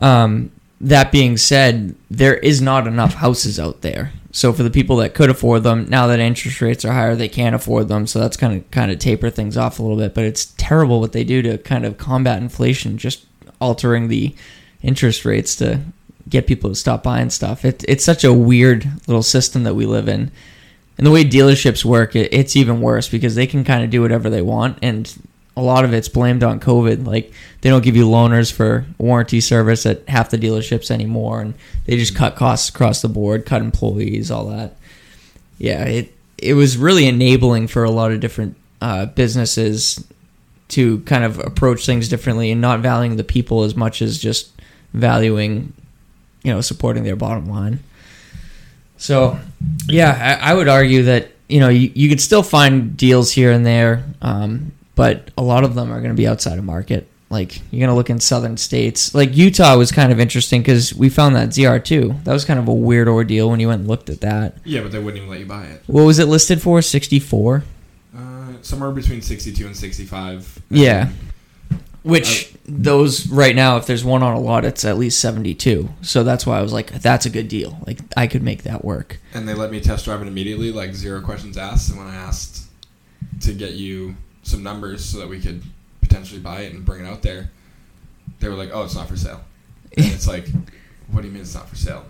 Um, 0.00 0.52
that 0.82 1.12
being 1.12 1.36
said, 1.36 1.94
there 2.10 2.36
is 2.36 2.60
not 2.60 2.86
enough 2.86 3.14
houses 3.14 3.58
out 3.58 3.80
there. 3.82 4.12
So 4.32 4.52
for 4.52 4.62
the 4.62 4.70
people 4.70 4.96
that 4.96 5.14
could 5.14 5.30
afford 5.30 5.62
them, 5.62 5.86
now 5.88 6.06
that 6.08 6.18
interest 6.18 6.60
rates 6.60 6.84
are 6.84 6.92
higher, 6.92 7.14
they 7.14 7.28
can't 7.28 7.54
afford 7.54 7.88
them. 7.88 8.06
So 8.06 8.18
that's 8.18 8.36
kind 8.36 8.56
of 8.58 8.70
kind 8.70 8.90
of 8.90 8.98
taper 8.98 9.30
things 9.30 9.56
off 9.56 9.78
a 9.78 9.82
little 9.82 9.96
bit. 9.96 10.14
But 10.14 10.24
it's 10.24 10.46
terrible 10.56 11.00
what 11.00 11.12
they 11.12 11.22
do 11.22 11.40
to 11.42 11.58
kind 11.58 11.84
of 11.84 11.98
combat 11.98 12.42
inflation, 12.42 12.98
just 12.98 13.26
altering 13.60 14.08
the 14.08 14.34
interest 14.82 15.24
rates 15.24 15.54
to 15.56 15.80
get 16.28 16.46
people 16.46 16.70
to 16.70 16.76
stop 16.76 17.02
buying 17.02 17.30
stuff. 17.30 17.64
It, 17.64 17.84
it's 17.86 18.04
such 18.04 18.24
a 18.24 18.32
weird 18.32 18.90
little 19.06 19.22
system 19.22 19.62
that 19.64 19.74
we 19.74 19.86
live 19.86 20.08
in. 20.08 20.32
And 20.98 21.06
the 21.06 21.10
way 21.10 21.24
dealerships 21.24 21.84
work, 21.84 22.16
it, 22.16 22.32
it's 22.32 22.56
even 22.56 22.80
worse 22.80 23.08
because 23.08 23.34
they 23.34 23.46
can 23.46 23.64
kind 23.64 23.84
of 23.84 23.90
do 23.90 24.02
whatever 24.02 24.28
they 24.30 24.42
want, 24.42 24.78
and 24.82 25.12
a 25.56 25.62
lot 25.62 25.84
of 25.84 25.92
it's 25.92 26.08
blamed 26.08 26.42
on 26.42 26.60
COVID. 26.60 27.06
Like 27.06 27.32
they 27.60 27.70
don't 27.70 27.84
give 27.84 27.96
you 27.96 28.06
loaners 28.06 28.52
for 28.52 28.86
warranty 28.98 29.40
service 29.40 29.86
at 29.86 30.08
half 30.08 30.30
the 30.30 30.38
dealerships 30.38 30.90
anymore, 30.90 31.40
and 31.40 31.54
they 31.86 31.96
just 31.96 32.16
cut 32.16 32.36
costs 32.36 32.68
across 32.68 33.02
the 33.02 33.08
board, 33.08 33.46
cut 33.46 33.62
employees, 33.62 34.30
all 34.30 34.46
that. 34.46 34.76
Yeah, 35.58 35.84
it 35.84 36.14
it 36.38 36.54
was 36.54 36.76
really 36.76 37.06
enabling 37.06 37.68
for 37.68 37.84
a 37.84 37.90
lot 37.90 38.12
of 38.12 38.20
different 38.20 38.56
uh, 38.80 39.06
businesses 39.06 40.04
to 40.68 41.00
kind 41.00 41.22
of 41.22 41.38
approach 41.38 41.84
things 41.86 42.08
differently 42.08 42.50
and 42.50 42.60
not 42.60 42.80
valuing 42.80 43.16
the 43.16 43.24
people 43.24 43.62
as 43.62 43.76
much 43.76 44.00
as 44.00 44.18
just 44.18 44.50
valuing, 44.94 45.72
you 46.42 46.52
know, 46.52 46.60
supporting 46.60 47.04
their 47.04 47.14
bottom 47.14 47.46
line. 47.46 47.78
So, 48.96 49.38
yeah, 49.86 50.38
I, 50.40 50.50
I 50.50 50.54
would 50.54 50.68
argue 50.68 51.04
that 51.04 51.30
you 51.48 51.60
know 51.60 51.68
you, 51.68 51.92
you 51.94 52.08
could 52.08 52.20
still 52.20 52.42
find 52.42 52.96
deals 52.96 53.30
here 53.30 53.52
and 53.52 53.66
there, 53.66 54.04
um, 54.22 54.72
but 54.94 55.30
a 55.36 55.42
lot 55.42 55.64
of 55.64 55.74
them 55.74 55.90
are 55.90 56.00
going 56.00 56.10
to 56.10 56.16
be 56.16 56.26
outside 56.26 56.58
of 56.58 56.64
market. 56.64 57.08
Like 57.30 57.56
you're 57.70 57.80
going 57.80 57.88
to 57.88 57.94
look 57.94 58.10
in 58.10 58.20
southern 58.20 58.58
states. 58.58 59.14
Like 59.14 59.34
Utah 59.34 59.76
was 59.78 59.90
kind 59.90 60.12
of 60.12 60.20
interesting 60.20 60.60
because 60.60 60.94
we 60.94 61.08
found 61.08 61.34
that 61.34 61.48
ZR2. 61.48 62.24
That 62.24 62.32
was 62.32 62.44
kind 62.44 62.60
of 62.60 62.68
a 62.68 62.74
weird 62.74 63.08
ordeal 63.08 63.48
when 63.48 63.58
you 63.58 63.68
went 63.68 63.80
and 63.80 63.88
looked 63.88 64.10
at 64.10 64.20
that. 64.20 64.58
Yeah, 64.64 64.82
but 64.82 64.92
they 64.92 64.98
wouldn't 64.98 65.16
even 65.16 65.30
let 65.30 65.40
you 65.40 65.46
buy 65.46 65.64
it. 65.64 65.82
What 65.86 66.02
was 66.02 66.18
it 66.18 66.26
listed 66.26 66.60
for? 66.60 66.82
64. 66.82 67.64
Uh, 68.14 68.46
somewhere 68.60 68.90
between 68.90 69.22
62 69.22 69.64
and 69.64 69.74
65. 69.74 70.62
Yeah. 70.70 71.08
Which 72.02 72.52
those 72.66 73.28
right 73.28 73.56
now, 73.56 73.78
if 73.78 73.86
there's 73.86 74.04
one 74.04 74.22
on 74.22 74.34
a 74.34 74.40
lot, 74.40 74.66
it's 74.66 74.84
at 74.84 74.98
least 74.98 75.18
72. 75.20 75.88
So 76.02 76.24
that's 76.24 76.44
why 76.44 76.58
I 76.58 76.62
was 76.62 76.72
like, 76.72 76.90
that's 76.90 77.24
a 77.24 77.30
good 77.30 77.48
deal. 77.48 77.78
Like 77.86 78.00
I 78.14 78.26
could 78.26 78.42
make 78.42 78.64
that 78.64 78.84
work. 78.84 79.20
And 79.32 79.48
they 79.48 79.54
let 79.54 79.70
me 79.70 79.80
test 79.80 80.04
drive 80.04 80.20
it 80.20 80.26
immediately, 80.26 80.70
like 80.70 80.94
zero 80.94 81.22
questions 81.22 81.56
asked. 81.56 81.88
And 81.88 81.98
when 81.98 82.08
I 82.08 82.16
asked 82.16 82.68
to 83.40 83.54
get 83.54 83.72
you 83.72 84.16
some 84.52 84.62
numbers 84.62 85.04
so 85.04 85.18
that 85.18 85.28
we 85.28 85.40
could 85.40 85.62
potentially 86.00 86.40
buy 86.40 86.60
it 86.60 86.72
and 86.72 86.84
bring 86.84 87.04
it 87.04 87.08
out 87.08 87.22
there, 87.22 87.50
they 88.38 88.48
were 88.48 88.54
like, 88.54 88.70
"Oh, 88.72 88.84
it's 88.84 88.94
not 88.94 89.08
for 89.08 89.16
sale." 89.16 89.40
And 89.96 90.06
it's 90.06 90.28
like, 90.28 90.48
"What 91.10 91.22
do 91.22 91.26
you 91.26 91.32
mean 91.32 91.42
it's 91.42 91.54
not 91.54 91.68
for 91.68 91.76
sale?" 91.76 92.04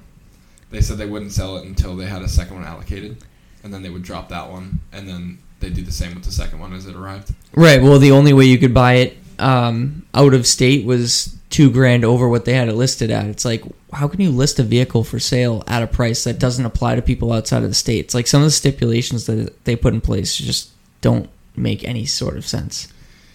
They 0.70 0.80
said 0.80 0.98
they 0.98 1.06
wouldn't 1.06 1.32
sell 1.32 1.56
it 1.56 1.64
until 1.64 1.96
they 1.96 2.06
had 2.06 2.22
a 2.22 2.28
second 2.28 2.56
one 2.56 2.64
allocated, 2.64 3.16
and 3.64 3.72
then 3.72 3.82
they 3.82 3.90
would 3.90 4.02
drop 4.02 4.28
that 4.28 4.50
one, 4.50 4.80
and 4.92 5.08
then 5.08 5.38
they 5.60 5.70
do 5.70 5.82
the 5.82 5.92
same 5.92 6.14
with 6.14 6.24
the 6.24 6.32
second 6.32 6.58
one 6.58 6.72
as 6.72 6.86
it 6.86 6.94
arrived. 6.94 7.32
Right. 7.54 7.82
Well, 7.82 7.98
the 7.98 8.10
only 8.10 8.32
way 8.32 8.44
you 8.44 8.58
could 8.58 8.74
buy 8.74 8.94
it 8.94 9.16
um, 9.38 10.04
out 10.14 10.34
of 10.34 10.46
state 10.46 10.84
was 10.84 11.36
two 11.50 11.70
grand 11.70 12.04
over 12.04 12.28
what 12.28 12.44
they 12.44 12.54
had 12.54 12.68
it 12.68 12.74
listed 12.74 13.10
at. 13.10 13.26
It's 13.26 13.44
like, 13.44 13.62
how 13.92 14.08
can 14.08 14.20
you 14.20 14.30
list 14.30 14.58
a 14.58 14.62
vehicle 14.62 15.04
for 15.04 15.18
sale 15.18 15.62
at 15.66 15.82
a 15.82 15.86
price 15.86 16.24
that 16.24 16.38
doesn't 16.38 16.64
apply 16.64 16.94
to 16.94 17.02
people 17.02 17.32
outside 17.32 17.62
of 17.62 17.68
the 17.68 17.74
state? 17.74 18.06
It's 18.06 18.14
like 18.14 18.26
some 18.26 18.40
of 18.40 18.46
the 18.46 18.52
stipulations 18.52 19.26
that 19.26 19.64
they 19.64 19.76
put 19.76 19.94
in 19.94 20.00
place 20.00 20.36
just 20.36 20.70
don't 21.02 21.28
make 21.56 21.84
any 21.84 22.06
sort 22.06 22.36
of 22.36 22.46
sense. 22.46 22.92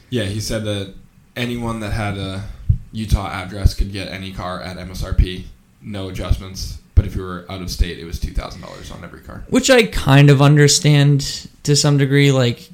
Yeah, 0.10 0.24
he 0.24 0.40
said 0.40 0.64
that 0.66 0.94
anyone 1.36 1.80
that 1.82 1.92
had 1.92 2.18
a 2.18 2.44
Utah 2.92 3.28
address 3.28 3.74
could 3.74 3.92
get 3.92 4.08
any 4.08 4.32
car 4.32 4.62
at 4.62 4.78
MSRP, 4.78 5.44
no 5.82 6.10
adjustments. 6.10 6.80
But 6.96 7.06
if 7.06 7.16
you 7.16 7.22
were 7.22 7.46
out 7.50 7.62
of 7.62 7.70
state, 7.70 8.00
it 8.00 8.06
was 8.06 8.20
two 8.20 8.32
thousand 8.32 8.62
dollars 8.62 8.92
on 8.92 9.04
every 9.04 9.22
car. 9.22 9.44
Which 9.50 9.70
I 9.70 9.86
kind 9.86 10.30
of 10.30 10.42
understand 10.42 11.48
to 11.64 11.76
some 11.76 11.98
degree. 11.98 12.32
Like 12.32 12.68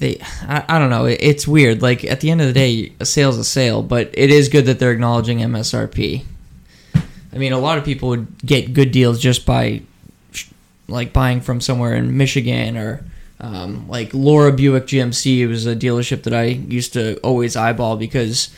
they, 0.00 0.18
I, 0.42 0.64
I 0.68 0.78
don't 0.78 0.90
know. 0.90 1.04
It, 1.04 1.18
it's 1.20 1.46
weird. 1.46 1.80
Like 1.80 2.04
at 2.04 2.20
the 2.20 2.30
end 2.30 2.40
of 2.40 2.48
the 2.48 2.52
day, 2.52 2.92
a 2.98 3.06
sale's 3.06 3.38
a 3.38 3.44
sale, 3.44 3.82
but 3.82 4.10
it 4.14 4.30
is 4.30 4.48
good 4.48 4.66
that 4.66 4.80
they're 4.80 4.92
acknowledging 4.92 5.38
MSRP. 5.38 6.24
I 7.32 7.38
mean, 7.38 7.52
a 7.52 7.58
lot 7.58 7.78
of 7.78 7.84
people 7.84 8.08
would 8.08 8.26
get 8.44 8.74
good 8.74 8.90
deals 8.90 9.20
just 9.20 9.46
by 9.46 9.82
like 10.88 11.12
buying 11.12 11.40
from 11.40 11.60
somewhere 11.60 11.94
in 11.94 12.16
Michigan 12.16 12.76
or 12.76 13.04
um, 13.40 13.88
like 13.88 14.12
Laura 14.12 14.52
Buick 14.52 14.86
GMC. 14.86 15.48
Was 15.48 15.66
a 15.66 15.76
dealership 15.76 16.22
that 16.24 16.34
I 16.34 16.44
used 16.44 16.92
to 16.94 17.18
always 17.18 17.56
eyeball 17.56 17.96
because 17.96 18.50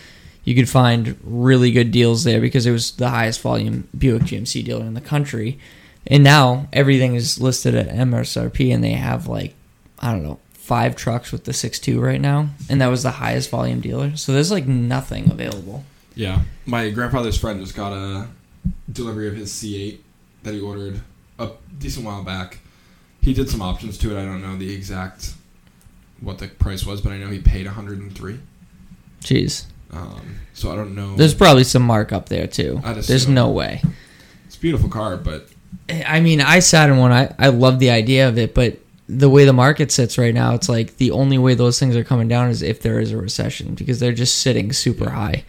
you 0.44 0.54
could 0.54 0.68
find 0.68 1.18
really 1.22 1.70
good 1.70 1.90
deals 1.90 2.24
there 2.24 2.40
because 2.40 2.66
it 2.66 2.72
was 2.72 2.92
the 2.92 3.10
highest 3.10 3.40
volume 3.40 3.88
Buick 3.96 4.22
GMC 4.22 4.64
dealer 4.64 4.84
in 4.84 4.94
the 4.94 5.00
country. 5.00 5.58
And 6.06 6.24
now 6.24 6.68
everything 6.72 7.14
is 7.14 7.40
listed 7.40 7.74
at 7.74 7.88
MSRP 7.88 8.74
and 8.74 8.82
they 8.82 8.92
have 8.92 9.28
like, 9.28 9.54
I 10.00 10.10
don't 10.10 10.24
know, 10.24 10.40
five 10.62 10.96
trucks 10.96 11.32
with 11.32 11.44
the 11.44 11.52
6.2 11.52 12.00
right 12.00 12.20
now, 12.20 12.48
and 12.70 12.80
that 12.80 12.86
was 12.86 13.02
the 13.02 13.10
highest 13.10 13.50
volume 13.50 13.80
dealer. 13.80 14.16
So 14.16 14.32
there's 14.32 14.50
like 14.50 14.66
nothing 14.66 15.30
available. 15.30 15.84
Yeah, 16.14 16.42
my 16.66 16.90
grandfather's 16.90 17.36
friend 17.36 17.60
just 17.60 17.74
got 17.74 17.92
a 17.92 18.28
delivery 18.90 19.28
of 19.28 19.36
his 19.36 19.52
C8 19.52 19.98
that 20.44 20.54
he 20.54 20.60
ordered 20.60 21.02
a 21.38 21.50
decent 21.78 22.06
while 22.06 22.22
back. 22.22 22.58
He 23.22 23.32
did 23.32 23.48
some 23.48 23.62
options 23.62 23.96
to 23.98 24.16
it. 24.16 24.20
I 24.20 24.24
don't 24.24 24.42
know 24.42 24.56
the 24.56 24.74
exact 24.74 25.32
what 26.20 26.38
the 26.38 26.48
price 26.48 26.84
was, 26.84 27.00
but 27.00 27.12
I 27.12 27.18
know 27.18 27.28
he 27.28 27.38
paid 27.38 27.66
103. 27.66 28.38
Jeez. 29.22 29.64
Um, 29.92 30.36
so 30.52 30.72
I 30.72 30.76
don't 30.76 30.94
know. 30.94 31.16
There's 31.16 31.34
probably 31.34 31.64
some 31.64 31.82
markup 31.82 32.28
there 32.28 32.46
too. 32.46 32.80
There's 32.82 33.28
no 33.28 33.50
way. 33.50 33.82
it's 34.46 34.56
a 34.56 34.60
beautiful 34.60 34.88
car, 34.88 35.16
but 35.16 35.48
I 35.88 36.20
mean, 36.20 36.40
I 36.40 36.60
sat 36.60 36.88
in 36.90 36.98
one. 36.98 37.12
I, 37.12 37.34
I 37.38 37.48
love 37.48 37.78
the 37.78 37.90
idea 37.90 38.28
of 38.28 38.38
it, 38.38 38.54
but 38.54 38.78
the 39.08 39.28
way 39.28 39.44
the 39.44 39.52
market 39.52 39.92
sits 39.92 40.16
right 40.16 40.34
now, 40.34 40.54
it's 40.54 40.68
like 40.68 40.96
the 40.96 41.10
only 41.10 41.38
way 41.38 41.54
those 41.54 41.78
things 41.78 41.96
are 41.96 42.04
coming 42.04 42.28
down 42.28 42.48
is 42.48 42.62
if 42.62 42.80
there 42.80 43.00
is 43.00 43.12
a 43.12 43.16
recession 43.16 43.74
because 43.74 44.00
they're 44.00 44.12
just 44.12 44.38
sitting 44.38 44.72
super 44.72 45.10
high. 45.10 45.44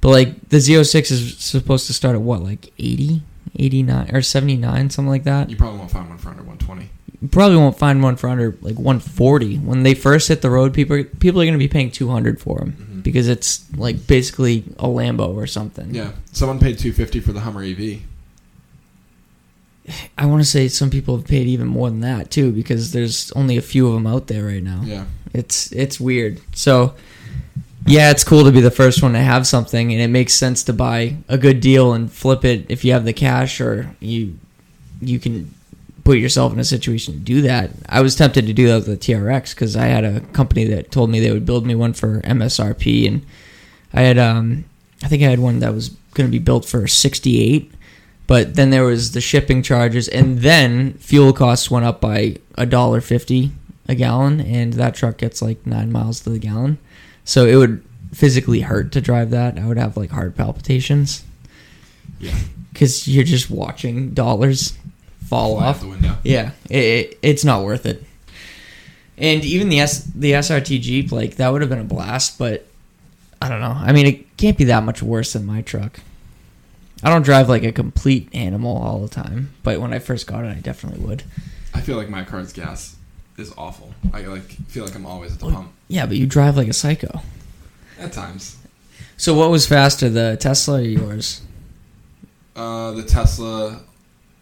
But 0.00 0.10
like 0.10 0.48
the 0.48 0.58
Z06 0.58 1.10
is 1.10 1.38
supposed 1.38 1.86
to 1.86 1.92
start 1.92 2.14
at 2.16 2.22
what, 2.22 2.42
like 2.42 2.72
80, 2.78 3.22
89, 3.56 4.14
or 4.14 4.22
79, 4.22 4.90
something 4.90 5.08
like 5.08 5.24
that. 5.24 5.50
you 5.50 5.56
probably 5.56 5.78
won't 5.78 5.90
find 5.90 6.08
one 6.08 6.18
for 6.18 6.30
under 6.30 6.42
120. 6.42 6.90
Probably 7.30 7.56
won't 7.56 7.78
find 7.78 8.02
one 8.02 8.16
for 8.16 8.28
under 8.28 8.56
like 8.60 8.76
140. 8.78 9.56
When 9.58 9.82
they 9.84 9.94
first 9.94 10.28
hit 10.28 10.42
the 10.42 10.50
road, 10.50 10.74
people 10.74 11.02
people 11.18 11.40
are 11.40 11.44
going 11.44 11.54
to 11.54 11.58
be 11.58 11.68
paying 11.68 11.90
200 11.90 12.40
for 12.40 12.58
them 12.58 12.76
Mhm. 12.78 13.02
because 13.02 13.26
it's 13.28 13.64
like 13.76 14.06
basically 14.06 14.64
a 14.78 14.86
Lambo 14.86 15.34
or 15.34 15.46
something. 15.46 15.94
Yeah, 15.94 16.10
someone 16.32 16.58
paid 16.58 16.78
250 16.78 17.20
for 17.20 17.32
the 17.32 17.40
Hummer 17.40 17.62
EV. 17.62 18.00
I 20.18 20.26
want 20.26 20.42
to 20.42 20.48
say 20.48 20.68
some 20.68 20.90
people 20.90 21.16
have 21.16 21.26
paid 21.26 21.46
even 21.46 21.66
more 21.66 21.88
than 21.90 22.00
that 22.00 22.30
too 22.30 22.52
because 22.52 22.92
there's 22.92 23.30
only 23.32 23.56
a 23.56 23.62
few 23.62 23.86
of 23.88 23.94
them 23.94 24.06
out 24.06 24.26
there 24.26 24.44
right 24.44 24.62
now. 24.62 24.82
Yeah, 24.84 25.04
It's 25.32 25.72
it's 25.72 26.00
weird. 26.00 26.40
So 26.54 26.94
yeah, 27.86 28.10
it's 28.10 28.24
cool 28.24 28.44
to 28.44 28.50
be 28.52 28.60
the 28.60 28.70
first 28.70 29.02
one 29.02 29.12
to 29.12 29.20
have 29.20 29.46
something 29.46 29.92
and 29.92 30.00
it 30.02 30.08
makes 30.08 30.34
sense 30.34 30.64
to 30.64 30.72
buy 30.72 31.16
a 31.28 31.38
good 31.38 31.60
deal 31.60 31.92
and 31.92 32.10
flip 32.10 32.44
it 32.44 32.66
if 32.68 32.84
you 32.84 32.92
have 32.92 33.04
the 33.04 33.12
cash 33.12 33.60
or 33.60 33.94
you 34.00 34.38
you 35.00 35.18
can 35.18 35.54
put 36.06 36.18
yourself 36.18 36.52
in 36.52 36.60
a 36.60 36.64
situation 36.64 37.14
to 37.14 37.18
do 37.18 37.42
that. 37.42 37.70
I 37.88 38.00
was 38.00 38.14
tempted 38.14 38.46
to 38.46 38.52
do 38.52 38.68
that 38.68 38.76
with 38.76 38.86
the 38.86 38.96
TRX 38.96 39.56
cuz 39.56 39.74
I 39.74 39.86
had 39.86 40.04
a 40.04 40.20
company 40.20 40.64
that 40.66 40.92
told 40.92 41.10
me 41.10 41.18
they 41.18 41.32
would 41.32 41.44
build 41.44 41.66
me 41.66 41.74
one 41.74 41.94
for 41.94 42.20
MSRP 42.20 43.08
and 43.08 43.22
I 43.92 44.02
had 44.02 44.16
um 44.16 44.66
I 45.02 45.08
think 45.08 45.24
I 45.24 45.30
had 45.30 45.40
one 45.40 45.58
that 45.58 45.74
was 45.74 45.90
going 46.14 46.28
to 46.28 46.32
be 46.32 46.38
built 46.38 46.64
for 46.64 46.86
68 46.86 47.72
but 48.28 48.54
then 48.54 48.70
there 48.70 48.84
was 48.84 49.12
the 49.12 49.20
shipping 49.20 49.62
charges 49.62 50.06
and 50.06 50.38
then 50.38 50.94
fuel 50.94 51.32
costs 51.32 51.72
went 51.72 51.84
up 51.84 52.00
by 52.00 52.36
a 52.56 52.66
dollar 52.66 53.00
50 53.00 53.50
a 53.88 53.94
gallon 53.96 54.40
and 54.40 54.74
that 54.74 54.94
truck 54.94 55.18
gets 55.18 55.42
like 55.42 55.66
9 55.66 55.90
miles 55.90 56.20
to 56.20 56.30
the 56.30 56.38
gallon 56.38 56.78
so 57.24 57.46
it 57.46 57.56
would 57.56 57.84
physically 58.12 58.60
hurt 58.60 58.92
to 58.92 59.00
drive 59.00 59.30
that 59.30 59.58
i 59.58 59.66
would 59.66 59.76
have 59.76 59.96
like 59.96 60.10
heart 60.10 60.36
palpitations 60.36 61.24
yeah. 62.18 62.38
because 62.72 63.06
you're 63.06 63.24
just 63.24 63.50
watching 63.50 64.10
dollars 64.14 64.72
fall 65.28 65.56
Fly 65.56 65.66
off 65.66 65.80
the 65.80 65.88
window. 65.88 66.16
yeah 66.24 66.52
it, 66.70 66.76
it, 66.84 67.18
it's 67.22 67.44
not 67.44 67.62
worth 67.64 67.86
it 67.86 68.02
and 69.18 69.44
even 69.44 69.68
the 69.68 69.80
S, 69.80 70.04
the 70.14 70.32
srt 70.32 70.80
jeep 70.80 71.10
like 71.12 71.36
that 71.36 71.48
would 71.50 71.60
have 71.62 71.70
been 71.70 71.78
a 71.80 71.84
blast 71.84 72.38
but 72.38 72.66
i 73.42 73.48
don't 73.48 73.60
know 73.60 73.74
i 73.76 73.92
mean 73.92 74.06
it 74.06 74.36
can't 74.36 74.56
be 74.58 74.64
that 74.64 74.82
much 74.82 75.02
worse 75.02 75.32
than 75.32 75.44
my 75.46 75.62
truck 75.62 76.00
i 77.02 77.10
don't 77.10 77.22
drive 77.22 77.48
like 77.48 77.62
a 77.62 77.72
complete 77.72 78.28
animal 78.34 78.76
all 78.76 79.00
the 79.00 79.08
time 79.08 79.52
but 79.62 79.80
when 79.80 79.92
i 79.92 79.98
first 79.98 80.26
got 80.26 80.44
it 80.44 80.48
i 80.56 80.60
definitely 80.60 81.04
would 81.04 81.22
I 81.74 81.80
feel 81.82 81.98
like 81.98 82.08
my 82.08 82.24
car's 82.24 82.54
gas 82.54 82.96
is 83.36 83.52
awful. 83.58 83.92
I 84.14 84.22
like 84.22 84.44
feel 84.68 84.86
like 84.86 84.94
I'm 84.94 85.04
always 85.04 85.34
at 85.34 85.40
the 85.40 85.46
Oh. 85.46 85.50
pump 85.52 85.72
yeah 85.88 86.06
but 86.06 86.16
you 86.16 86.26
drive 86.26 86.56
like 86.56 86.68
a 86.68 86.72
psycho 86.72 87.20
at 88.00 88.12
times. 88.12 88.56
so 89.18 89.34
what 89.34 89.50
was 89.50 89.66
faster 89.66 90.08
the 90.08 90.36
tesla 90.40 90.78
or 90.78 90.82
yours 90.82 91.42
Uh, 92.54 92.92
the 92.92 93.02
Tesla 93.02 93.82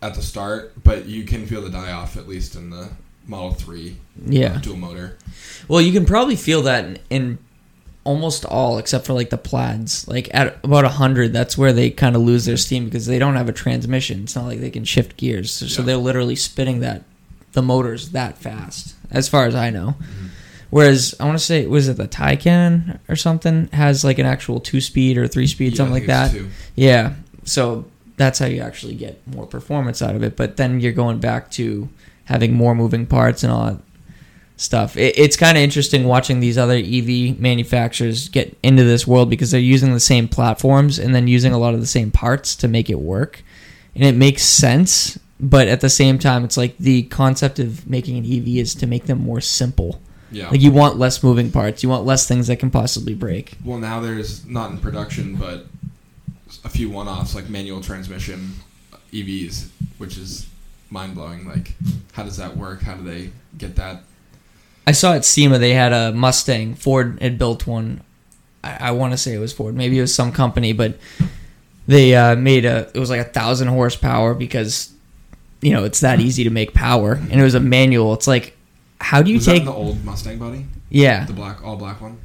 at 0.05 0.15
the 0.15 0.23
start, 0.23 0.73
but 0.85 1.07
you 1.07 1.25
can 1.25 1.47
feel 1.47 1.63
the 1.63 1.71
die 1.71 1.93
off 1.93 2.17
at 2.17 2.29
least 2.29 2.57
in 2.57 2.69
the 2.69 2.91
Model 3.27 3.55
Three 3.55 3.97
uh, 4.19 4.27
yeah 4.27 4.59
dual 4.61 4.77
motor. 4.77 5.17
Well, 5.67 5.81
you 5.81 5.93
can 5.93 6.05
probably 6.05 6.37
feel 6.37 6.63
that 6.63 6.85
in, 6.85 6.99
in 7.09 7.39
almost 8.05 8.45
all, 8.45 8.77
except 8.77 9.07
for 9.07 9.15
like 9.15 9.31
the 9.31 9.39
plaids. 9.39 10.07
Like 10.07 10.29
at 10.35 10.63
about 10.63 10.85
hundred, 10.85 11.33
that's 11.33 11.57
where 11.57 11.73
they 11.73 11.91
kind 11.91 12.17
of 12.17 12.23
lose 12.23 12.45
their 12.45 12.59
steam 12.59 12.85
because 12.85 13.07
they 13.07 13.19
don't 13.19 13.37
have 13.37 13.49
a 13.49 13.53
transmission. 13.53 14.25
It's 14.25 14.37
not 14.37 14.45
like 14.45 14.61
they 14.61 14.71
can 14.71 14.85
shift 14.85 15.17
gears, 15.17 15.51
so, 15.51 15.67
so 15.67 15.83
they're 15.83 15.97
literally 15.97 16.37
spinning 16.37 16.81
that 16.81 17.03
the 17.53 17.63
motors 17.63 18.11
that 18.11 18.37
fast, 18.37 18.95
as 19.11 19.29
far 19.29 19.47
as 19.47 19.55
I 19.55 19.71
know. 19.71 19.97
Mm-hmm. 19.99 20.27
Whereas 20.69 21.15
I 21.19 21.25
want 21.25 21.39
to 21.39 21.45
say, 21.45 21.67
was 21.67 21.89
it 21.89 21.97
the 21.97 22.09
Taycan 22.09 22.99
or 23.09 23.17
something 23.17 23.69
has 23.69 24.05
like 24.05 24.19
an 24.19 24.27
actual 24.27 24.61
two 24.61 24.81
speed 24.81 25.17
or 25.17 25.29
three 25.29 25.47
speed, 25.47 25.73
Yeah, 25.73 25.77
something 25.77 25.95
like 25.95 26.07
that. 26.07 26.37
Yeah. 26.75 27.15
So 27.45 27.85
that's 28.17 28.39
how 28.39 28.47
you 28.47 28.61
actually 28.61 28.95
get 28.95 29.27
more 29.27 29.47
performance 29.47 30.03
out 30.03 30.15
of 30.15 30.23
it. 30.23 30.37
But 30.37 30.57
then 30.57 30.81
you're 30.81 30.93
going 30.93 31.19
back 31.19 31.51
to 31.53 31.89
having 32.27 32.55
more 32.55 32.75
moving 32.75 33.07
parts 33.07 33.43
and 33.43 33.53
all 33.53 33.67
that 33.67 33.81
stuff. 34.57 34.97
It, 34.97 35.19
it's 35.19 35.37
kind 35.37 35.57
of 35.57 35.63
interesting 35.63 36.05
watching 36.05 36.41
these 36.41 36.57
other 36.57 36.77
EV 36.77 37.39
manufacturers 37.39 38.29
get 38.29 38.57
into 38.63 38.85
this 38.85 39.07
world 39.07 39.31
because 39.31 39.51
they're 39.51 39.61
using 39.61 39.93
the 39.93 40.01
same 40.01 40.29
platforms 40.29 40.99
and 40.99 41.15
then 41.15 41.29
using 41.29 41.53
a 41.53 41.59
lot 41.59 41.75
of 41.75 41.81
the 41.81 41.87
same 41.87 42.11
parts 42.11 42.55
to 42.57 42.69
make 42.69 42.89
it 42.89 42.99
work. 42.99 43.43
And 43.95 44.05
it 44.05 44.15
makes 44.15 44.43
sense. 44.43 45.19
But 45.41 45.69
at 45.69 45.81
the 45.81 45.91
same 45.91 46.19
time, 46.19 46.45
it's 46.45 46.57
like 46.57 46.79
the 46.79 47.03
concept 47.05 47.59
of 47.59 47.89
making 47.89 48.17
an 48.17 48.25
EV 48.25 48.49
is 48.57 48.75
to 48.77 48.87
make 48.87 49.07
them 49.07 49.21
more 49.21 49.41
simple. 49.41 50.01
Yeah. 50.31 50.49
Like 50.49 50.61
you 50.61 50.71
want 50.71 50.97
less 50.97 51.23
moving 51.23 51.51
parts. 51.51 51.83
You 51.83 51.89
want 51.89 52.05
less 52.05 52.27
things 52.27 52.47
that 52.47 52.57
can 52.57 52.71
possibly 52.71 53.15
break. 53.15 53.57
well, 53.65 53.79
now 53.79 54.01
there's 54.01 54.47
not 54.47 54.71
in 54.71 54.79
production, 54.79 55.37
but 55.37 55.67
a 56.65 56.69
few 56.69 56.91
one-offs 56.91 57.35
like 57.35 57.49
manual 57.49 57.81
transmission 57.81 58.53
EVs, 59.13 59.69
which 59.99 60.17
is 60.17 60.47
mind 60.91 61.15
blowing. 61.15 61.47
Like, 61.47 61.75
how 62.13 62.23
does 62.25 62.37
that 62.39 62.57
work? 62.57 62.83
How 62.83 62.95
do 62.95 63.03
they 63.05 63.31
get 63.59 63.77
that? 63.77 64.03
I 64.87 64.93
saw 64.93 65.15
at 65.15 65.25
SEMA 65.25 65.59
they 65.59 65.73
had 65.75 65.93
a 65.93 66.13
Mustang. 66.13 66.75
Ford 66.75 67.19
had 67.21 67.39
built 67.39 67.67
one. 67.67 68.03
I, 68.63 68.89
I 68.89 68.91
want 68.93 69.13
to 69.13 69.17
say 69.17 69.35
it 69.35 69.39
was 69.39 69.53
Ford. 69.53 69.75
Maybe 69.75 69.99
it 69.99 70.03
was 70.03 70.15
some 70.15 70.33
company, 70.33 70.73
but 70.73 70.99
they 71.87 72.15
uh, 72.15 72.37
made 72.37 72.65
a. 72.65 72.91
It 72.95 72.99
was 72.99 73.11
like 73.11 73.21
a 73.21 73.25
thousand 73.25 73.69
horsepower 73.69 74.35
because 74.35 74.93
you 75.61 75.73
know 75.73 75.85
it's 75.85 76.01
that 76.01 76.21
easy 76.21 76.45
to 76.45 76.51
make 76.51 76.75
power, 76.75 77.13
and 77.15 77.33
it 77.33 77.43
was 77.43 77.55
a 77.55 77.61
manual. 77.61 78.13
It's 78.15 78.27
like, 78.27 78.57
how 79.01 79.23
do 79.23 79.31
you 79.31 79.37
was 79.37 79.47
take? 79.47 79.65
the 79.65 79.73
old 79.73 80.05
Mustang 80.05 80.39
body? 80.39 80.67
yeah, 80.91 81.25
The 81.25 81.33
black, 81.33 81.65
all 81.65 81.77
black 81.77 82.01
one. 82.01 82.19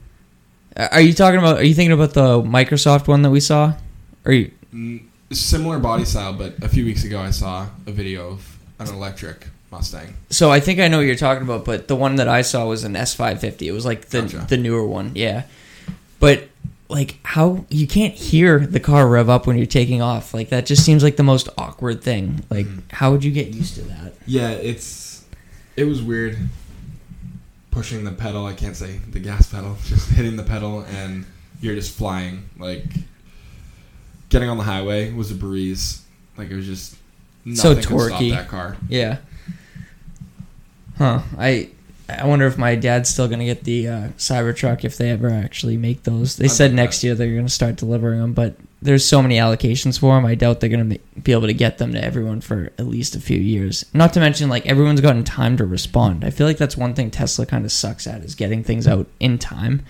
are 0.78 1.02
you 1.02 1.14
talking 1.14 1.40
about? 1.40 1.58
Are 1.58 1.64
you 1.64 1.74
thinking 1.74 1.94
about 1.94 2.14
the 2.14 2.42
Microsoft 2.42 3.08
one 3.08 3.22
that 3.22 3.32
we 3.32 3.40
saw? 3.40 3.74
Or 4.30 4.34
you, 4.34 4.52
Mm, 4.72 5.02
Similar 5.32 5.80
body 5.80 6.06
style, 6.06 6.34
but 6.34 6.64
a 6.64 6.70
few 6.70 6.86
weeks 6.86 7.04
ago 7.04 7.20
I 7.20 7.32
saw 7.32 7.68
a 7.88 7.92
video 7.92 8.30
of 8.30 8.60
an 8.78 8.88
electric 8.88 9.48
Mustang. 9.72 10.14
So 10.30 10.52
I 10.52 10.60
think 10.60 10.80
I 10.80 10.88
know 10.88 10.98
what 10.98 11.08
you're 11.08 11.16
talking 11.16 11.42
about, 11.44 11.66
but 11.66 11.88
the 11.88 11.96
one 11.96 12.16
that 12.18 12.28
I 12.28 12.44
saw 12.44 12.68
was 12.68 12.84
an 12.84 12.94
S550. 12.94 13.64
It 13.64 13.72
was 13.72 13.86
like 13.86 14.10
the 14.10 14.22
Gotcha. 14.22 14.46
the 14.48 14.58
newer 14.58 14.86
one, 14.86 15.12
yeah. 15.16 15.44
But 16.20 16.48
like 16.90 17.18
how 17.24 17.66
you 17.70 17.88
can't 17.88 18.14
hear 18.14 18.60
the 18.60 18.80
car 18.80 19.08
rev 19.08 19.30
up 19.30 19.48
when 19.48 19.58
you're 19.58 19.66
taking 19.68 20.02
off. 20.04 20.34
Like 20.36 20.50
that 20.50 20.66
just 20.68 20.84
seems 20.86 21.02
like 21.04 21.16
the 21.18 21.24
most 21.24 21.50
awkward 21.58 22.04
thing. 22.04 22.44
Like 22.52 22.68
Mhm. 22.68 22.82
how 22.92 23.12
would 23.12 23.24
you 23.24 23.32
get 23.32 23.48
used 23.48 23.74
to 23.76 23.82
that? 23.84 24.14
Yeah, 24.28 24.50
it's 24.52 25.24
it 25.76 25.86
was 25.86 26.02
weird 26.04 26.38
pushing 27.72 28.04
the 28.04 28.12
pedal. 28.12 28.46
I 28.46 28.54
can't 28.54 28.76
say 28.76 29.00
the 29.12 29.20
gas 29.20 29.50
pedal, 29.50 29.78
just 29.86 30.10
hitting 30.10 30.36
the 30.38 30.44
pedal, 30.44 30.82
and 30.82 31.26
you're 31.62 31.76
just 31.76 31.96
flying. 31.96 32.50
Like 32.60 32.86
getting 34.30 34.50
on 34.50 34.58
the 34.58 34.64
highway 34.64 35.12
was 35.12 35.32
a 35.32 35.36
breeze. 35.36 36.04
Like 36.38 36.50
it 36.50 36.56
was 36.56 36.66
just 36.66 36.96
So 37.56 37.76
torquey. 37.76 38.32
That 38.32 38.48
car. 38.48 38.78
Yeah. 38.88 39.18
Huh. 40.98 41.22
I 41.38 41.70
I 42.10 42.26
wonder 42.26 42.48
if 42.48 42.58
my 42.58 42.76
dad's 42.76 43.10
still 43.10 43.28
gonna 43.28 43.46
get 43.46 43.64
the 43.64 43.88
uh, 43.88 44.08
Cybertruck 44.18 44.84
if 44.84 44.98
they 44.98 45.10
ever 45.12 45.30
actually 45.30 45.78
make 45.78 46.04
those. 46.04 46.38
They 46.38 46.46
I 46.46 46.48
said 46.48 46.74
next 46.74 47.02
that. 47.02 47.08
year 47.08 47.16
they're 47.16 47.36
gonna 47.36 47.50
start 47.50 47.76
delivering 47.76 48.20
them, 48.20 48.34
but 48.34 48.56
there's 48.82 49.06
so 49.06 49.22
many 49.22 49.36
allocations 49.38 50.00
for 50.00 50.16
them. 50.16 50.26
I 50.26 50.36
doubt 50.36 50.60
they're 50.60 50.70
gonna 50.70 50.98
be 51.22 51.32
able 51.32 51.48
to 51.48 51.54
get 51.54 51.78
them 51.78 51.94
to 51.94 52.04
everyone 52.04 52.42
for 52.42 52.72
at 52.80 52.88
least 52.88 53.16
a 53.16 53.20
few 53.22 53.38
years. 53.38 53.86
Not 53.94 54.14
to 54.14 54.20
mention, 54.20 54.50
like 54.50 54.66
everyone's 54.66 55.02
gotten 55.02 55.24
time 55.24 55.56
to 55.58 55.66
respond. 55.66 56.26
I 56.26 56.30
feel 56.32 56.48
like 56.48 56.58
that's 56.58 56.76
one 56.78 56.94
thing 56.94 57.12
Tesla 57.12 57.46
kind 57.46 57.64
of 57.66 57.72
sucks 57.72 58.08
at 58.08 58.22
is 58.24 58.36
getting 58.36 58.64
things 58.64 58.88
out 58.88 59.08
in 59.20 59.38
time. 59.38 59.84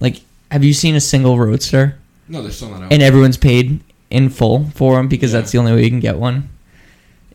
Like, 0.00 0.22
have 0.50 0.64
you 0.64 0.72
seen 0.72 0.94
a 0.96 1.00
single 1.00 1.38
Roadster? 1.38 1.98
No, 2.28 2.42
they're 2.42 2.50
still 2.50 2.70
not 2.70 2.82
out. 2.82 2.92
and 2.92 3.02
everyone's 3.02 3.36
paid 3.36 3.80
in 4.10 4.28
full 4.30 4.66
for 4.74 4.96
them 4.96 5.08
because 5.08 5.32
Yeah. 5.32 5.40
that's 5.40 5.52
the 5.52 5.58
only 5.58 5.72
way 5.72 5.84
you 5.84 5.90
can 5.90 6.00
get 6.00 6.18
one. 6.18 6.48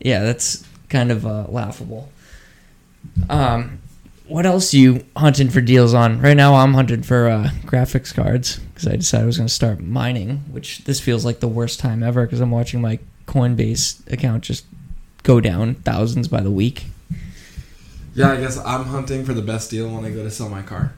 Yeah, 0.00 0.22
that's 0.22 0.64
kind 0.88 1.10
of 1.10 1.24
uh, 1.26 1.46
laughable. 1.48 2.10
Um, 3.28 3.78
what 4.26 4.46
else 4.46 4.72
are 4.72 4.78
you 4.78 5.04
hunting 5.16 5.50
for 5.50 5.60
deals 5.60 5.94
on? 5.94 6.20
Right 6.20 6.36
now, 6.36 6.54
I'm 6.54 6.74
hunting 6.74 7.02
for 7.02 7.28
uh, 7.28 7.50
graphics 7.64 8.14
cards 8.14 8.58
because 8.58 8.86
I 8.88 8.96
decided 8.96 9.24
I 9.24 9.26
was 9.26 9.36
going 9.36 9.48
to 9.48 9.52
start 9.54 9.80
mining, 9.80 10.38
which 10.50 10.84
this 10.84 11.00
feels 11.00 11.24
like 11.24 11.40
the 11.40 11.48
worst 11.48 11.78
time 11.80 12.02
ever 12.02 12.24
because 12.24 12.40
I'm 12.40 12.50
watching 12.50 12.80
my 12.80 12.98
Coinbase 13.26 14.10
account 14.12 14.44
just 14.44 14.64
go 15.22 15.40
down 15.40 15.74
thousands 15.76 16.28
by 16.28 16.40
the 16.40 16.50
week. 16.50 16.86
Yeah, 18.14 18.32
I 18.32 18.36
guess 18.40 18.58
I'm 18.58 18.84
hunting 18.84 19.24
for 19.24 19.34
the 19.34 19.42
best 19.42 19.70
deal 19.70 19.88
when 19.92 20.04
I 20.04 20.10
go 20.10 20.22
to 20.22 20.30
sell 20.30 20.48
my 20.48 20.62
car. 20.62 20.92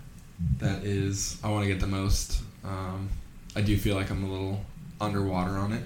That 0.58 0.84
is, 0.84 1.38
I 1.42 1.50
want 1.50 1.64
to 1.64 1.68
get 1.68 1.80
the 1.80 1.86
most. 1.86 2.42
Um, 2.64 3.08
I 3.56 3.62
do 3.62 3.76
feel 3.76 3.96
like 3.96 4.10
I'm 4.10 4.22
a 4.22 4.28
little 4.30 4.60
underwater 5.00 5.52
on 5.52 5.72
it. 5.72 5.82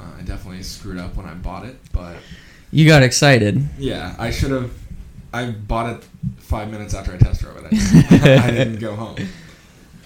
Uh, 0.00 0.04
I 0.18 0.22
definitely 0.22 0.62
screwed 0.62 0.98
up 0.98 1.16
when 1.16 1.26
I 1.26 1.34
bought 1.34 1.64
it, 1.66 1.76
but 1.92 2.16
You 2.70 2.86
got 2.86 3.02
excited. 3.02 3.66
yeah, 3.78 4.14
I 4.18 4.30
should 4.30 4.50
have. 4.52 4.70
I 5.32 5.50
bought 5.50 5.96
it 5.96 6.04
five 6.38 6.70
minutes 6.70 6.94
after 6.94 7.12
I 7.12 7.16
test 7.16 7.40
drove 7.40 7.56
it. 7.58 7.64
I 8.22 8.50
didn't 8.50 8.78
go 8.80 8.94
home. 8.94 9.16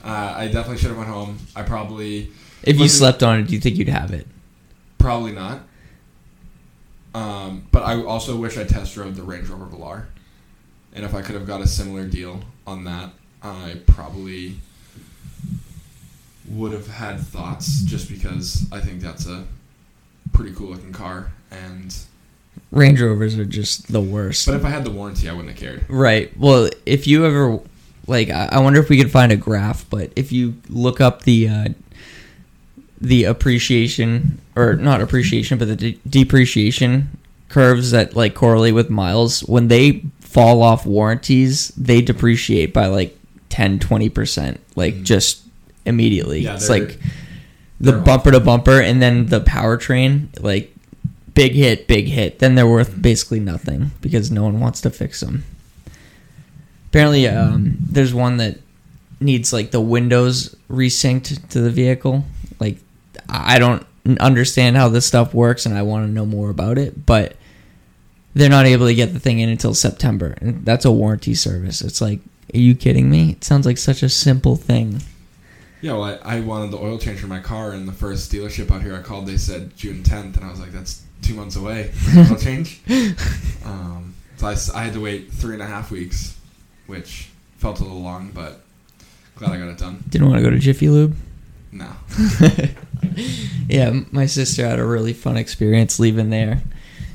Uh, 0.02 0.34
I 0.36 0.46
definitely 0.46 0.78
should 0.78 0.88
have 0.88 0.96
went 0.96 1.10
home. 1.10 1.38
I 1.54 1.62
probably, 1.62 2.30
If 2.62 2.78
you 2.80 2.88
slept 2.88 3.22
on 3.22 3.40
it, 3.40 3.48
do 3.48 3.54
you 3.54 3.60
think 3.60 3.76
you'd 3.76 3.88
have 3.88 4.12
it? 4.12 4.26
probably 4.98 5.32
not. 5.32 5.60
Um, 7.14 7.66
but 7.72 7.82
I 7.82 8.00
also 8.02 8.36
wish 8.36 8.56
I 8.56 8.64
test 8.64 8.94
drove 8.94 9.16
the 9.16 9.22
Range 9.22 9.48
Rover 9.48 9.66
Velar, 9.66 10.06
and 10.94 11.04
if 11.04 11.12
I 11.14 11.22
could 11.22 11.34
have 11.34 11.46
got 11.46 11.60
a 11.60 11.66
similar 11.66 12.06
deal 12.06 12.40
on 12.66 12.84
that, 12.84 13.10
I 13.42 13.80
probably 13.86 14.60
would 16.50 16.72
have 16.72 16.86
had 16.88 17.20
thoughts. 17.20 17.82
Just 17.82 18.08
because 18.08 18.66
I 18.72 18.80
think 18.80 19.00
that's 19.00 19.26
a 19.26 19.44
pretty 20.32 20.52
cool 20.54 20.70
looking 20.70 20.92
car, 20.92 21.32
and 21.50 21.96
Range 22.70 23.00
Rovers 23.00 23.36
are 23.38 23.44
just 23.44 23.90
the 23.92 24.00
worst. 24.00 24.46
but 24.46 24.54
if 24.56 24.64
I 24.64 24.70
had 24.70 24.84
the 24.84 24.90
warranty, 24.90 25.28
I 25.28 25.32
wouldn't 25.32 25.50
have 25.50 25.58
cared. 25.58 25.84
Right. 25.88 26.36
Well, 26.38 26.70
if 26.86 27.06
you 27.06 27.24
ever 27.26 27.60
like, 28.06 28.30
I 28.30 28.58
wonder 28.60 28.80
if 28.80 28.88
we 28.88 28.96
could 28.98 29.10
find 29.10 29.30
a 29.32 29.36
graph. 29.36 29.88
But 29.90 30.12
if 30.16 30.32
you 30.32 30.54
look 30.68 31.00
up 31.00 31.22
the 31.22 31.48
uh, 31.48 31.68
the 33.00 33.24
appreciation 33.24 34.40
or 34.56 34.74
not 34.74 35.00
appreciation, 35.00 35.58
but 35.58 35.68
the 35.68 35.76
de- 35.76 36.00
depreciation 36.08 37.16
curves 37.48 37.90
that 37.92 38.14
like 38.14 38.34
correlate 38.34 38.74
with 38.74 38.90
miles, 38.90 39.40
when 39.44 39.68
they 39.68 40.04
fall 40.20 40.62
off 40.62 40.86
warranties, 40.86 41.68
they 41.76 42.00
depreciate 42.02 42.72
by 42.72 42.86
like 42.86 43.16
10 43.48 43.78
20 43.80 44.08
percent, 44.08 44.60
like 44.76 44.94
Mhm. 44.94 45.02
just 45.04 45.42
immediately. 45.84 46.40
Yeah, 46.40 46.54
it's 46.54 46.68
like 46.68 46.98
the 47.80 47.92
bumper 47.92 48.30
to 48.30 48.40
bumper, 48.40 48.80
and 48.80 49.00
then 49.00 49.26
the 49.26 49.40
powertrain, 49.40 50.28
like 50.42 50.74
big 51.34 51.52
hit, 51.52 51.86
big 51.86 52.06
hit. 52.06 52.38
Then 52.38 52.54
they're 52.54 52.66
worth 52.66 53.00
basically 53.00 53.40
nothing 53.40 53.90
because 54.00 54.30
no 54.30 54.44
one 54.44 54.60
wants 54.60 54.80
to 54.82 54.90
fix 54.90 55.20
them. 55.20 55.44
Apparently, 56.88 57.28
um, 57.28 57.76
there's 57.80 58.12
one 58.12 58.38
that 58.38 58.58
needs 59.20 59.52
like 59.52 59.70
the 59.70 59.80
windows 59.80 60.56
resynced 60.68 61.48
to 61.50 61.60
the 61.60 61.70
vehicle. 61.70 62.24
Like, 62.58 62.78
I 63.28 63.58
don't 63.58 63.86
understand 64.18 64.76
how 64.76 64.88
this 64.88 65.06
stuff 65.06 65.32
works, 65.32 65.66
and 65.66 65.76
I 65.76 65.82
want 65.82 66.06
to 66.06 66.12
know 66.12 66.26
more 66.26 66.50
about 66.50 66.78
it, 66.78 67.06
but 67.06 67.36
they're 68.34 68.48
not 68.48 68.66
able 68.66 68.86
to 68.86 68.94
get 68.94 69.12
the 69.12 69.20
thing 69.20 69.40
in 69.40 69.48
until 69.48 69.74
September, 69.74 70.36
and 70.40 70.64
that's 70.64 70.84
a 70.84 70.90
warranty 70.90 71.34
service. 71.34 71.80
It's 71.80 72.00
like, 72.00 72.20
are 72.54 72.58
you 72.58 72.74
kidding 72.74 73.10
me? 73.10 73.32
It 73.32 73.44
sounds 73.44 73.66
like 73.66 73.78
such 73.78 74.02
a 74.02 74.08
simple 74.08 74.56
thing. 74.56 75.02
Yeah, 75.82 75.92
well, 75.92 76.04
I, 76.04 76.36
I 76.36 76.40
wanted 76.40 76.72
the 76.72 76.78
oil 76.78 76.98
change 76.98 77.20
for 77.20 77.26
my 77.26 77.40
car, 77.40 77.72
and 77.72 77.88
the 77.88 77.92
first 77.92 78.30
dealership 78.30 78.70
out 78.70 78.82
here 78.82 78.94
I 78.94 79.00
called, 79.00 79.26
they 79.26 79.38
said 79.38 79.76
June 79.76 80.02
10th, 80.02 80.36
and 80.36 80.44
I 80.44 80.50
was 80.50 80.60
like, 80.60 80.72
that's 80.72 81.02
two 81.22 81.34
months 81.34 81.56
away. 81.56 81.92
oil 82.16 82.36
change. 82.36 82.80
Um, 83.64 84.14
so 84.36 84.46
I 84.74 84.84
had 84.84 84.94
to 84.94 85.00
wait 85.00 85.30
three 85.30 85.54
and 85.54 85.62
a 85.62 85.66
half 85.66 85.90
weeks, 85.90 86.38
which 86.86 87.28
felt 87.56 87.80
a 87.80 87.82
little 87.82 88.00
long, 88.00 88.30
but 88.34 88.60
glad 89.36 89.52
I 89.52 89.58
got 89.58 89.68
it 89.68 89.78
done. 89.78 90.02
Didn't 90.08 90.28
want 90.28 90.38
to 90.38 90.42
go 90.42 90.50
to 90.50 90.58
Jiffy 90.58 90.88
Lube. 90.88 91.14
No. 91.72 91.90
yeah, 93.68 94.00
my 94.10 94.26
sister 94.26 94.66
had 94.66 94.78
a 94.78 94.84
really 94.84 95.12
fun 95.12 95.36
experience 95.36 95.98
leaving 95.98 96.30
there. 96.30 96.62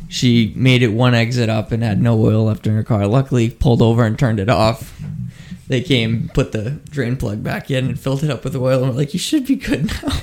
She 0.08 0.54
made 0.56 0.82
it 0.82 0.90
one 0.90 1.14
exit 1.14 1.50
up 1.50 1.72
and 1.72 1.84
had 1.84 2.02
no 2.02 2.20
oil 2.24 2.46
left 2.46 2.68
in 2.68 2.74
her 2.74 2.84
car. 2.84 3.08
Luckily, 3.08 3.50
pulled 3.50 3.82
over 3.82 4.04
and 4.04 4.18
turned 4.18 4.40
it 4.40 4.50
off. 4.50 5.00
They 5.68 5.82
came, 5.82 6.30
put 6.34 6.52
the 6.52 6.72
drain 6.90 7.18
plug 7.18 7.44
back 7.44 7.72
in, 7.72 7.86
and 7.86 8.00
filled 8.00 8.24
it 8.24 8.30
up 8.30 8.44
with 8.44 8.56
oil. 8.56 8.84
And 8.84 8.92
we're 8.92 8.98
like, 8.98 9.14
"You 9.14 9.20
should 9.20 9.46
be 9.46 9.56
good 9.56 9.86
now." 10.04 10.20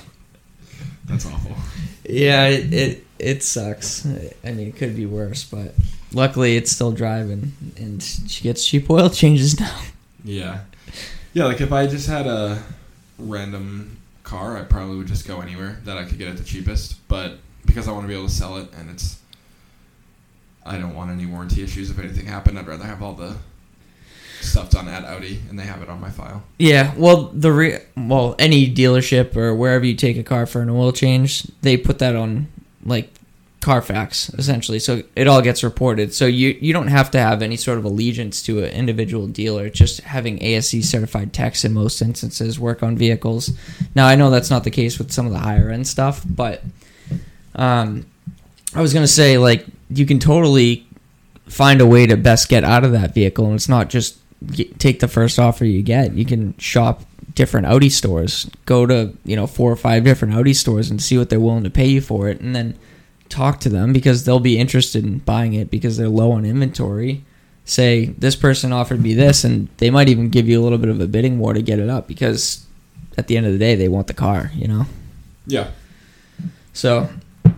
That's 1.06 1.26
awful. 1.26 1.57
yeah, 2.05 2.46
it 2.46 2.72
it, 2.72 3.07
it 3.18 3.42
sucks. 3.42 4.07
I 4.07 4.52
mean, 4.52 4.68
it 4.68 4.76
could 4.76 4.94
be 4.94 5.07
worse, 5.07 5.44
but 5.44 5.74
luckily, 6.12 6.57
it's 6.57 6.70
still 6.70 6.92
driving, 6.92 7.52
and 7.76 8.02
she 8.02 8.44
gets 8.44 8.66
cheap 8.66 8.88
oil 8.88 9.11
changes 9.11 9.59
now. 9.59 9.81
Yeah. 10.24 10.61
Yeah, 11.35 11.46
like 11.46 11.61
if 11.61 11.72
I 11.72 11.87
just 11.87 12.09
had 12.09 12.26
a 12.26 12.62
random 13.18 13.96
car, 14.22 14.57
I 14.57 14.62
probably 14.62 14.98
would 14.98 15.07
just 15.07 15.26
go 15.26 15.40
anywhere 15.40 15.81
that 15.85 15.96
I 15.96 16.05
could 16.05 16.18
get 16.18 16.28
it 16.28 16.37
the 16.37 16.44
cheapest. 16.44 17.07
But 17.09 17.38
because 17.66 17.88
I 17.88 17.92
want 17.92 18.05
to 18.05 18.09
be 18.09 18.14
able 18.14 18.28
to 18.28 18.33
sell 18.33 18.57
it 18.59 18.68
and 18.78 18.90
it's. 18.90 19.18
I 20.64 20.78
don't 20.78 20.94
want 20.94 21.11
any 21.11 21.26
warranty 21.26 21.62
issues 21.64 21.90
if 21.90 21.98
anything 21.98 22.26
happened. 22.26 22.57
I'd 22.57 22.68
rather 22.68 22.85
have 22.85 23.02
all 23.02 23.14
the 23.14 23.37
stuff 24.42 24.70
done 24.70 24.88
at 24.88 25.05
Audi 25.05 25.40
and 25.48 25.59
they 25.59 25.64
have 25.64 25.83
it 25.83 25.88
on 25.88 26.00
my 26.00 26.11
file. 26.11 26.42
Yeah, 26.59 26.94
well, 26.96 27.24
the 27.33 27.52
re- 27.52 27.81
well, 27.96 28.35
any 28.38 28.72
dealership 28.72 29.37
or 29.37 29.55
wherever 29.55 29.85
you 29.85 29.94
take 29.94 30.16
a 30.16 30.22
car 30.22 30.46
for 30.46 30.61
an 30.61 30.70
oil 30.70 30.92
change, 30.92 31.44
they 31.62 31.76
put 31.76 31.98
that 32.00 32.16
on 32.16 32.48
like 32.85 33.11
Carfax 33.62 34.28
essentially, 34.31 34.81
so 34.81 35.05
it 35.14 35.28
all 35.28 35.40
gets 35.40 35.62
reported. 35.62 36.12
So 36.12 36.26
you 36.26 36.59
you 36.61 36.72
don't 36.72 36.88
have 36.88 37.12
to 37.12 37.20
have 37.20 37.42
any 37.42 37.57
sort 37.57 37.78
of 37.78 37.85
allegiance 37.85 38.42
to 38.42 38.59
an 38.59 38.70
individual 38.70 39.28
dealer. 39.28 39.70
Just 39.70 40.00
having 40.00 40.42
ASE 40.42 40.88
certified 40.90 41.33
techs 41.33 41.64
in 41.64 41.72
most 41.72 42.02
instances 42.02 42.59
work 42.59 42.83
on 42.83 42.96
vehicles. 42.96 43.52
Now 43.94 44.09
I 44.09 44.16
know 44.16 44.31
that's 44.31 44.50
not 44.50 44.64
the 44.64 44.70
case 44.72 44.98
with 44.98 45.12
some 45.12 45.26
of 45.26 45.33
the 45.33 45.38
higher 45.38 45.70
end 45.70 45.87
stuff, 45.87 46.24
but 46.28 46.64
um, 47.55 48.05
I 48.74 48.83
was 48.83 48.92
gonna 48.92 49.07
say 49.07 49.38
like 49.38 49.64
you 49.90 50.07
can 50.07 50.18
totally 50.18 50.85
find 51.46 51.81
a 51.81 51.87
way 51.87 52.07
to 52.07 52.16
best 52.16 52.48
get 52.48 52.64
out 52.64 52.83
of 52.83 52.90
that 52.92 53.14
vehicle, 53.14 53.46
and 53.46 53.55
it's 53.55 53.68
not 53.68 53.90
just 53.90 54.18
get, 54.46 54.78
take 54.78 55.00
the 55.00 55.09
first 55.09 55.38
offer 55.38 55.64
you 55.64 55.83
get. 55.83 56.14
You 56.14 56.24
can 56.24 56.57
shop 56.59 57.02
different 57.35 57.66
Audi 57.66 57.88
stores, 57.88 58.50
go 58.66 58.87
to 58.87 59.16
you 59.24 59.37
know 59.37 59.46
four 59.46 59.72
or 59.72 59.76
five 59.76 60.05
different 60.05 60.35
Audi 60.35 60.55
stores, 60.55 60.90
and 60.90 61.02
see 61.02 61.18
what 61.18 61.31
they're 61.31 61.40
willing 61.40 61.64
to 61.64 61.70
pay 61.70 61.87
you 61.87 62.00
for 62.00 62.28
it, 62.28 62.40
and 62.40 62.55
then 62.55 62.78
talk 63.28 63.61
to 63.61 63.68
them 63.68 63.92
because 63.92 64.24
they'll 64.24 64.40
be 64.40 64.59
interested 64.59 65.05
in 65.05 65.18
buying 65.18 65.55
it 65.55 65.70
because 65.70 65.96
they're 65.96 66.09
low 66.09 66.33
on 66.33 66.44
inventory. 66.44 67.24
Say 67.64 68.07
this 68.18 68.37
person 68.37 68.72
offered 68.72 69.02
me 69.02 69.14
this, 69.14 69.44
and 69.44 69.68
they 69.78 69.90
might 69.90 70.09
even 70.09 70.28
give 70.28 70.48
you 70.48 70.61
a 70.61 70.62
little 70.62 70.78
bit 70.78 70.88
of 70.88 71.00
a 71.00 71.07
bidding 71.07 71.38
war 71.38 71.55
to 71.55 71.62
get 71.62 71.78
it 71.78 71.88
up 71.88 72.09
because 72.09 72.66
at 73.16 73.28
the 73.28 73.37
end 73.37 73.46
of 73.46 73.52
the 73.52 73.59
day, 73.59 73.74
they 73.74 73.88
want 73.88 74.07
the 74.07 74.14
car. 74.14 74.50
You 74.55 74.68
know. 74.68 74.87
Yeah. 75.46 75.70
So, 76.72 77.09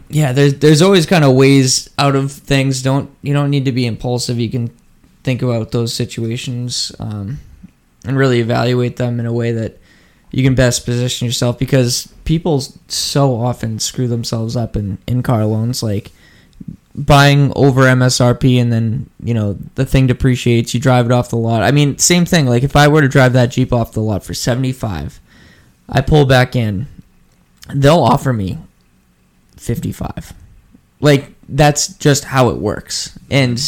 yeah, 0.08 0.32
there's 0.32 0.54
there's 0.54 0.82
always 0.82 1.06
kind 1.06 1.24
of 1.24 1.34
ways 1.34 1.88
out 1.98 2.16
of 2.16 2.32
things. 2.32 2.82
Don't 2.82 3.10
you 3.22 3.32
don't 3.32 3.50
need 3.50 3.64
to 3.64 3.72
be 3.72 3.86
impulsive. 3.86 4.38
You 4.38 4.50
can 4.50 4.70
think 5.24 5.42
about 5.42 5.72
those 5.72 5.92
situations 5.92 6.92
um, 7.00 7.40
and 8.04 8.16
really 8.16 8.40
evaluate 8.40 8.96
them 8.96 9.18
in 9.18 9.26
a 9.26 9.32
way 9.32 9.50
that 9.52 9.78
you 10.30 10.44
can 10.44 10.54
best 10.54 10.84
position 10.84 11.26
yourself 11.26 11.58
because 11.58 12.12
people 12.24 12.60
so 12.88 13.34
often 13.34 13.78
screw 13.78 14.06
themselves 14.06 14.56
up 14.56 14.76
in 14.76 14.98
in 15.06 15.22
car 15.22 15.44
loans 15.44 15.82
like 15.82 16.12
buying 16.94 17.52
over 17.56 17.82
MSRP 17.82 18.60
and 18.60 18.72
then 18.72 19.10
you 19.22 19.34
know 19.34 19.58
the 19.74 19.86
thing 19.86 20.06
depreciates 20.06 20.74
you 20.74 20.80
drive 20.80 21.06
it 21.06 21.12
off 21.12 21.30
the 21.30 21.36
lot. 21.36 21.62
I 21.62 21.70
mean 21.70 21.98
same 21.98 22.24
thing 22.24 22.46
like 22.46 22.62
if 22.62 22.76
I 22.76 22.88
were 22.88 23.00
to 23.00 23.08
drive 23.08 23.32
that 23.32 23.50
Jeep 23.50 23.72
off 23.72 23.92
the 23.92 24.00
lot 24.00 24.24
for 24.24 24.34
75 24.34 25.20
I 25.88 26.00
pull 26.00 26.26
back 26.26 26.54
in 26.54 26.86
they'll 27.72 28.00
offer 28.00 28.32
me 28.32 28.58
55 29.56 30.34
like 31.00 31.34
that's 31.48 31.88
just 31.98 32.24
how 32.24 32.48
it 32.50 32.56
works. 32.56 33.18
And 33.30 33.60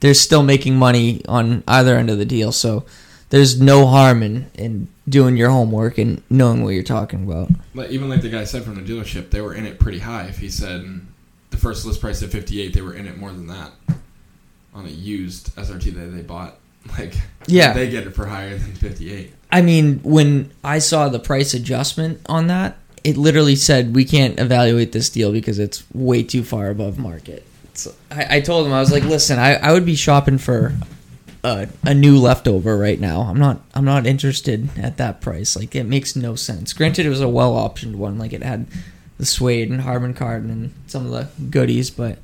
they're 0.00 0.14
still 0.14 0.42
making 0.42 0.76
money 0.76 1.22
on 1.26 1.62
either 1.68 1.96
end 1.96 2.10
of 2.10 2.18
the 2.18 2.24
deal 2.24 2.52
so 2.52 2.84
there's 3.30 3.60
no 3.60 3.86
harm 3.86 4.22
in, 4.22 4.50
in 4.54 4.88
doing 5.06 5.36
your 5.36 5.50
homework 5.50 5.98
and 5.98 6.22
knowing 6.30 6.62
what 6.64 6.70
you're 6.70 6.82
talking 6.82 7.24
about 7.24 7.50
Like 7.74 7.90
even 7.90 8.08
like 8.08 8.22
the 8.22 8.30
guy 8.30 8.44
said 8.44 8.62
from 8.64 8.74
the 8.76 8.80
dealership, 8.80 9.30
they 9.30 9.40
were 9.42 9.54
in 9.54 9.66
it 9.66 9.78
pretty 9.78 9.98
high. 9.98 10.24
If 10.24 10.38
he 10.38 10.48
said 10.48 11.00
the 11.50 11.56
first 11.58 11.84
list 11.84 12.00
price 12.00 12.22
at 12.22 12.30
fifty 12.30 12.60
eight, 12.62 12.72
they 12.74 12.80
were 12.80 12.94
in 12.94 13.06
it 13.06 13.18
more 13.18 13.30
than 13.32 13.46
that 13.48 13.70
on 14.74 14.86
a 14.86 14.90
used 14.90 15.54
SRT 15.56 15.94
that 15.94 16.06
they 16.16 16.22
bought. 16.22 16.54
Like 16.98 17.14
Yeah. 17.46 17.74
they 17.74 17.90
get 17.90 18.06
it 18.06 18.14
for 18.14 18.24
higher 18.26 18.56
than 18.56 18.72
fifty 18.74 19.12
eight. 19.12 19.34
I 19.52 19.60
mean, 19.60 20.00
when 20.02 20.50
I 20.64 20.78
saw 20.78 21.10
the 21.10 21.18
price 21.18 21.52
adjustment 21.52 22.20
on 22.26 22.46
that, 22.46 22.78
it 23.04 23.18
literally 23.18 23.56
said 23.56 23.94
we 23.94 24.06
can't 24.06 24.38
evaluate 24.40 24.92
this 24.92 25.10
deal 25.10 25.32
because 25.32 25.58
it's 25.58 25.84
way 25.92 26.22
too 26.22 26.44
far 26.44 26.70
above 26.70 26.98
market. 26.98 27.44
So 27.78 27.94
I, 28.10 28.38
I 28.38 28.40
told 28.40 28.66
him 28.66 28.72
I 28.72 28.80
was 28.80 28.90
like, 28.90 29.04
listen, 29.04 29.38
I, 29.38 29.54
I 29.54 29.72
would 29.72 29.86
be 29.86 29.94
shopping 29.94 30.38
for 30.38 30.74
a, 31.44 31.68
a 31.84 31.94
new 31.94 32.18
leftover 32.18 32.76
right 32.76 32.98
now. 33.00 33.22
I'm 33.22 33.38
not 33.38 33.60
I'm 33.74 33.84
not 33.84 34.06
interested 34.06 34.68
at 34.78 34.96
that 34.96 35.20
price. 35.20 35.56
Like 35.56 35.74
it 35.74 35.84
makes 35.84 36.16
no 36.16 36.34
sense. 36.34 36.72
Granted, 36.72 37.06
it 37.06 37.10
was 37.10 37.20
a 37.20 37.28
well 37.28 37.54
optioned 37.54 37.94
one. 37.94 38.18
Like 38.18 38.32
it 38.32 38.42
had 38.42 38.66
the 39.18 39.26
suede 39.26 39.70
and 39.70 39.82
Harman 39.82 40.14
Kardon 40.14 40.50
and 40.50 40.74
some 40.86 41.06
of 41.06 41.12
the 41.12 41.28
goodies, 41.50 41.90
but 41.90 42.18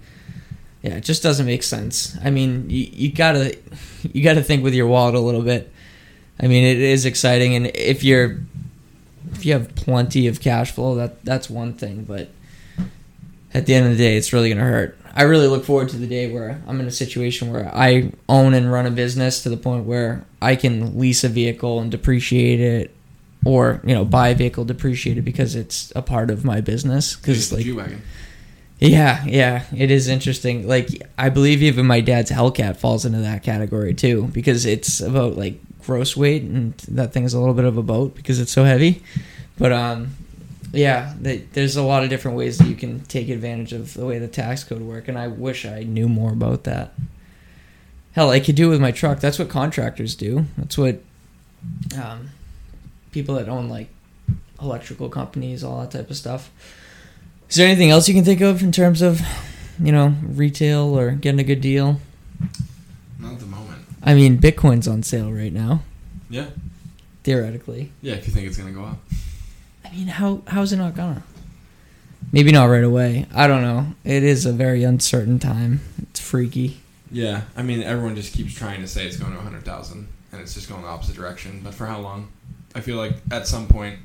yeah, 0.82 0.96
it 0.96 1.04
just 1.04 1.22
doesn't 1.22 1.46
make 1.46 1.62
sense. 1.62 2.16
I 2.22 2.30
mean, 2.30 2.68
you, 2.68 2.88
you 2.92 3.12
gotta 3.12 3.56
you 4.02 4.22
gotta 4.22 4.42
think 4.42 4.62
with 4.64 4.74
your 4.74 4.86
wallet 4.86 5.14
a 5.14 5.20
little 5.20 5.42
bit. 5.42 5.72
I 6.40 6.48
mean, 6.48 6.64
it 6.64 6.78
is 6.78 7.06
exciting, 7.06 7.54
and 7.54 7.66
if 7.68 8.02
you're 8.02 8.40
if 9.32 9.46
you 9.46 9.52
have 9.52 9.74
plenty 9.76 10.26
of 10.26 10.40
cash 10.40 10.72
flow, 10.72 10.96
that 10.96 11.24
that's 11.24 11.48
one 11.48 11.74
thing. 11.74 12.04
But 12.04 12.30
at 13.52 13.66
the 13.66 13.74
end 13.74 13.86
of 13.86 13.92
the 13.92 13.98
day, 13.98 14.16
it's 14.16 14.32
really 14.32 14.48
gonna 14.48 14.62
hurt. 14.62 14.98
I 15.16 15.22
really 15.22 15.46
look 15.46 15.64
forward 15.64 15.88
to 15.90 15.96
the 15.96 16.08
day 16.08 16.30
where 16.30 16.60
I'm 16.66 16.80
in 16.80 16.86
a 16.86 16.90
situation 16.90 17.52
where 17.52 17.72
I 17.74 18.10
own 18.28 18.52
and 18.52 18.70
run 18.70 18.84
a 18.84 18.90
business 18.90 19.44
to 19.44 19.48
the 19.48 19.56
point 19.56 19.84
where 19.84 20.24
I 20.42 20.56
can 20.56 20.98
lease 20.98 21.22
a 21.22 21.28
vehicle 21.28 21.78
and 21.78 21.90
depreciate 21.90 22.60
it, 22.60 22.94
or 23.44 23.80
you 23.84 23.94
know 23.94 24.04
buy 24.04 24.28
a 24.28 24.34
vehicle 24.34 24.64
depreciated 24.64 25.24
because 25.24 25.54
it's 25.54 25.92
a 25.94 26.02
part 26.02 26.30
of 26.30 26.44
my 26.44 26.60
business. 26.60 27.14
Because 27.14 27.52
like 27.52 27.64
yeah, 28.80 29.24
yeah, 29.24 29.64
it 29.74 29.92
is 29.92 30.08
interesting. 30.08 30.66
Like 30.66 30.88
I 31.16 31.28
believe 31.28 31.62
even 31.62 31.86
my 31.86 32.00
dad's 32.00 32.32
Hellcat 32.32 32.76
falls 32.76 33.04
into 33.04 33.18
that 33.18 33.44
category 33.44 33.94
too 33.94 34.28
because 34.32 34.66
it's 34.66 35.00
about 35.00 35.36
like 35.36 35.60
gross 35.82 36.16
weight 36.16 36.42
and 36.42 36.76
that 36.88 37.12
thing's 37.12 37.34
a 37.34 37.38
little 37.38 37.54
bit 37.54 37.66
of 37.66 37.76
a 37.76 37.82
boat 37.82 38.16
because 38.16 38.40
it's 38.40 38.52
so 38.52 38.64
heavy. 38.64 39.00
But 39.56 39.70
um 39.70 40.16
yeah, 40.76 41.14
they, 41.20 41.38
there's 41.38 41.76
a 41.76 41.82
lot 41.82 42.02
of 42.04 42.10
different 42.10 42.36
ways 42.36 42.58
that 42.58 42.66
you 42.68 42.74
can 42.76 43.00
take 43.00 43.28
advantage 43.28 43.72
of 43.72 43.94
the 43.94 44.04
way 44.06 44.18
the 44.18 44.28
tax 44.28 44.64
code 44.64 44.82
work 44.82 45.08
and 45.08 45.18
I 45.18 45.28
wish 45.28 45.64
I 45.64 45.82
knew 45.82 46.08
more 46.08 46.32
about 46.32 46.64
that. 46.64 46.94
Hell, 48.12 48.30
I 48.30 48.40
could 48.40 48.54
do 48.54 48.66
it 48.66 48.70
with 48.70 48.80
my 48.80 48.92
truck. 48.92 49.20
That's 49.20 49.38
what 49.38 49.48
contractors 49.48 50.14
do. 50.14 50.46
That's 50.56 50.78
what 50.78 51.00
um 52.00 52.30
people 53.10 53.34
that 53.36 53.48
own 53.48 53.68
like 53.68 53.88
electrical 54.60 55.08
companies, 55.08 55.64
all 55.64 55.80
that 55.80 55.90
type 55.90 56.10
of 56.10 56.16
stuff. 56.16 56.50
Is 57.50 57.56
there 57.56 57.66
anything 57.66 57.90
else 57.90 58.08
you 58.08 58.14
can 58.14 58.24
think 58.24 58.40
of 58.40 58.62
in 58.62 58.72
terms 58.72 59.02
of, 59.02 59.20
you 59.80 59.92
know, 59.92 60.14
retail 60.22 60.98
or 60.98 61.10
getting 61.12 61.40
a 61.40 61.44
good 61.44 61.60
deal? 61.60 62.00
Not 63.18 63.34
at 63.34 63.40
the 63.40 63.46
moment. 63.46 63.82
I 64.02 64.14
mean, 64.14 64.38
Bitcoin's 64.38 64.88
on 64.88 65.02
sale 65.02 65.30
right 65.32 65.52
now, 65.52 65.82
Yeah. 66.30 66.46
theoretically. 67.22 67.90
Yeah, 68.02 68.14
if 68.14 68.26
you 68.26 68.32
think 68.32 68.46
it's 68.46 68.56
gonna 68.56 68.72
go 68.72 68.84
up. 68.84 68.98
I 69.84 69.90
mean, 69.94 70.06
how 70.08 70.42
how's 70.46 70.72
it 70.72 70.76
not 70.76 70.94
gonna? 70.94 71.22
Maybe 72.32 72.50
not 72.52 72.64
right 72.66 72.82
away. 72.84 73.26
I 73.34 73.46
don't 73.46 73.62
know. 73.62 73.94
It 74.04 74.22
is 74.24 74.44
a 74.46 74.52
very 74.52 74.82
uncertain 74.82 75.38
time. 75.38 75.80
It's 76.02 76.20
freaky. 76.20 76.80
Yeah, 77.10 77.42
I 77.56 77.62
mean 77.62 77.82
everyone 77.82 78.16
just 78.16 78.32
keeps 78.34 78.54
trying 78.54 78.80
to 78.80 78.88
say 78.88 79.06
it's 79.06 79.16
going 79.16 79.30
to 79.32 79.36
100,000 79.38 80.08
and 80.32 80.40
it's 80.40 80.54
just 80.54 80.68
going 80.68 80.82
the 80.82 80.88
opposite 80.88 81.14
direction, 81.14 81.60
but 81.62 81.74
for 81.74 81.86
how 81.86 82.00
long? 82.00 82.28
I 82.74 82.80
feel 82.80 82.96
like 82.96 83.12
at 83.30 83.46
some 83.46 83.68
point 83.68 83.98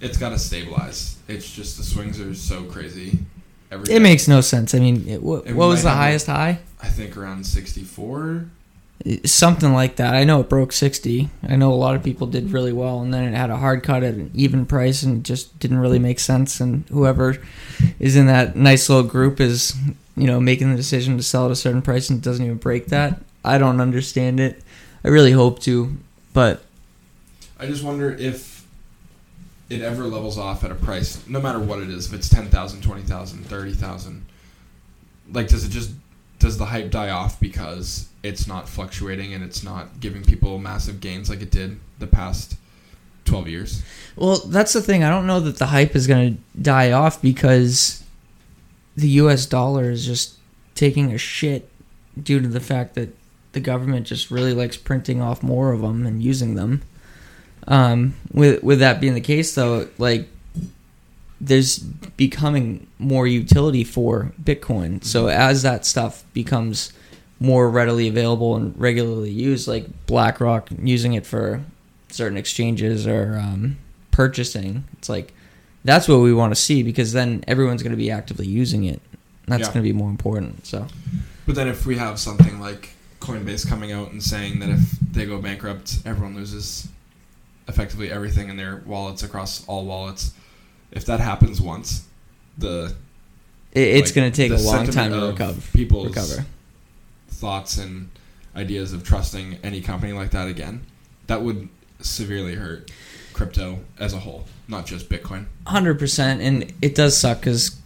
it's 0.00 0.16
got 0.18 0.30
to 0.30 0.38
stabilize. 0.38 1.18
It's 1.28 1.48
just 1.54 1.76
the 1.76 1.84
swings 1.84 2.18
are 2.20 2.34
so 2.34 2.64
crazy. 2.64 3.18
Every 3.70 3.84
It 3.84 3.98
day. 3.98 3.98
makes 4.00 4.26
no 4.26 4.40
sense. 4.40 4.74
I 4.74 4.80
mean, 4.80 5.06
it, 5.06 5.22
what, 5.22 5.46
what 5.52 5.68
was 5.68 5.82
the 5.84 5.90
have 5.90 5.98
a- 5.98 6.02
highest 6.02 6.26
high? 6.26 6.58
I 6.82 6.88
think 6.88 7.16
around 7.16 7.44
64. 7.46 8.46
Something 9.24 9.72
like 9.72 9.96
that. 9.96 10.14
I 10.14 10.24
know 10.24 10.40
it 10.40 10.50
broke 10.50 10.72
60. 10.72 11.30
I 11.48 11.56
know 11.56 11.72
a 11.72 11.74
lot 11.74 11.96
of 11.96 12.02
people 12.02 12.26
did 12.26 12.50
really 12.50 12.72
well, 12.72 13.00
and 13.00 13.14
then 13.14 13.32
it 13.32 13.36
had 13.36 13.48
a 13.48 13.56
hard 13.56 13.82
cut 13.82 14.02
at 14.02 14.14
an 14.14 14.30
even 14.34 14.66
price 14.66 15.02
and 15.02 15.24
just 15.24 15.58
didn't 15.58 15.78
really 15.78 15.98
make 15.98 16.20
sense. 16.20 16.60
And 16.60 16.86
whoever 16.90 17.38
is 17.98 18.14
in 18.14 18.26
that 18.26 18.56
nice 18.56 18.90
little 18.90 19.08
group 19.08 19.40
is, 19.40 19.74
you 20.16 20.26
know, 20.26 20.38
making 20.38 20.70
the 20.70 20.76
decision 20.76 21.16
to 21.16 21.22
sell 21.22 21.46
at 21.46 21.50
a 21.50 21.56
certain 21.56 21.80
price 21.80 22.10
and 22.10 22.18
it 22.18 22.24
doesn't 22.24 22.44
even 22.44 22.58
break 22.58 22.88
that. 22.88 23.22
I 23.42 23.56
don't 23.56 23.80
understand 23.80 24.38
it. 24.38 24.62
I 25.02 25.08
really 25.08 25.32
hope 25.32 25.60
to, 25.60 25.96
but 26.34 26.62
I 27.58 27.64
just 27.64 27.82
wonder 27.82 28.10
if 28.12 28.66
it 29.70 29.80
ever 29.80 30.04
levels 30.04 30.36
off 30.36 30.62
at 30.62 30.70
a 30.70 30.74
price, 30.74 31.26
no 31.26 31.40
matter 31.40 31.58
what 31.58 31.78
it 31.80 31.88
is, 31.88 32.06
if 32.06 32.12
it's 32.12 32.28
10,000, 32.28 32.82
20,000, 32.82 33.46
30,000. 33.46 34.26
Like, 35.32 35.48
does 35.48 35.64
it 35.64 35.70
just, 35.70 35.92
does 36.40 36.58
the 36.58 36.66
hype 36.66 36.90
die 36.90 37.10
off 37.10 37.38
because 37.38 38.08
it's 38.22 38.46
not 38.46 38.68
fluctuating 38.68 39.32
and 39.32 39.44
it's 39.44 39.62
not 39.62 40.00
giving 40.00 40.24
people 40.24 40.58
massive 40.58 41.00
gains 41.00 41.30
like 41.30 41.40
it 41.40 41.50
did 41.50 41.78
the 41.98 42.06
past 42.06 42.56
12 43.26 43.48
years? 43.48 43.82
Well, 44.16 44.38
that's 44.38 44.72
the 44.72 44.82
thing. 44.82 45.04
I 45.04 45.10
don't 45.10 45.26
know 45.26 45.40
that 45.40 45.58
the 45.58 45.66
hype 45.66 45.94
is 45.94 46.06
going 46.06 46.34
to 46.34 46.60
die 46.60 46.90
off 46.90 47.22
because 47.22 48.02
the 48.96 49.08
U.S. 49.08 49.46
dollar 49.46 49.90
is 49.90 50.04
just 50.04 50.36
taking 50.74 51.12
a 51.12 51.18
shit 51.18 51.68
due 52.20 52.40
to 52.40 52.48
the 52.48 52.60
fact 52.60 52.94
that 52.94 53.14
the 53.52 53.60
government 53.60 54.06
just 54.06 54.30
really 54.30 54.54
likes 54.54 54.76
printing 54.76 55.20
off 55.20 55.42
more 55.42 55.72
of 55.72 55.82
them 55.82 56.06
and 56.06 56.22
using 56.22 56.54
them. 56.54 56.82
Um, 57.68 58.14
with 58.32 58.62
with 58.62 58.78
that 58.80 59.00
being 59.00 59.14
the 59.14 59.20
case, 59.20 59.54
though, 59.54 59.88
like 59.98 60.28
there's 61.40 61.78
becoming 61.78 62.86
more 62.98 63.26
utility 63.26 63.84
for 63.84 64.32
Bitcoin. 64.42 65.02
So 65.02 65.28
as 65.28 65.62
that 65.62 65.86
stuff 65.86 66.24
becomes 66.34 66.92
more 67.38 67.70
readily 67.70 68.08
available 68.08 68.56
and 68.56 68.78
regularly 68.78 69.30
used, 69.30 69.66
like 69.66 69.86
BlackRock 70.06 70.68
using 70.82 71.14
it 71.14 71.24
for 71.24 71.64
certain 72.10 72.36
exchanges 72.36 73.06
or 73.06 73.38
um, 73.38 73.78
purchasing, 74.10 74.84
it's 74.94 75.08
like 75.08 75.32
that's 75.84 76.06
what 76.08 76.18
we 76.18 76.34
want 76.34 76.50
to 76.54 76.60
see 76.60 76.82
because 76.82 77.12
then 77.12 77.42
everyone's 77.48 77.82
going 77.82 77.92
to 77.92 77.96
be 77.96 78.10
actively 78.10 78.46
using 78.46 78.84
it. 78.84 79.00
That's 79.46 79.60
Yeah. 79.62 79.66
going 79.72 79.82
to 79.84 79.88
be 79.88 79.94
more 79.94 80.10
important. 80.10 80.66
So 80.66 80.86
But 81.46 81.54
then 81.54 81.68
if 81.68 81.86
we 81.86 81.96
have 81.96 82.18
something 82.20 82.60
like 82.60 82.90
Coinbase 83.20 83.66
coming 83.66 83.92
out 83.92 84.12
and 84.12 84.22
saying 84.22 84.60
that 84.60 84.68
if 84.68 84.80
they 85.12 85.24
go 85.24 85.40
bankrupt, 85.40 86.00
everyone 86.04 86.34
loses 86.36 86.88
effectively 87.66 88.10
everything 88.10 88.50
in 88.50 88.56
their 88.58 88.82
wallets 88.84 89.22
across 89.22 89.66
all 89.66 89.86
wallets. 89.86 90.32
If 90.92 91.04
that 91.06 91.20
happens 91.20 91.60
once, 91.60 92.06
the 92.58 92.94
it, 93.72 93.80
it's 93.80 94.10
like, 94.10 94.14
going 94.16 94.32
to 94.32 94.36
take 94.36 94.52
a 94.52 94.62
long 94.62 94.86
time 94.86 95.12
to 95.12 95.28
recover. 95.28 95.60
People's 95.72 96.08
Recover. 96.08 96.44
thoughts 97.28 97.78
and 97.78 98.10
ideas 98.56 98.92
of 98.92 99.04
trusting 99.04 99.58
any 99.62 99.80
company 99.80 100.12
like 100.12 100.30
that 100.32 100.48
again, 100.48 100.82
that 101.26 101.42
would 101.42 101.68
severely 102.00 102.54
hurt 102.54 102.90
crypto 103.32 103.78
as 103.98 104.12
a 104.12 104.18
whole, 104.18 104.46
not 104.68 104.86
just 104.86 105.08
Bitcoin. 105.08 105.46
Hundred 105.66 105.98
percent, 105.98 106.40
and 106.40 106.72
it 106.82 106.94
does 106.94 107.16
suck 107.16 107.38
because 107.40 107.78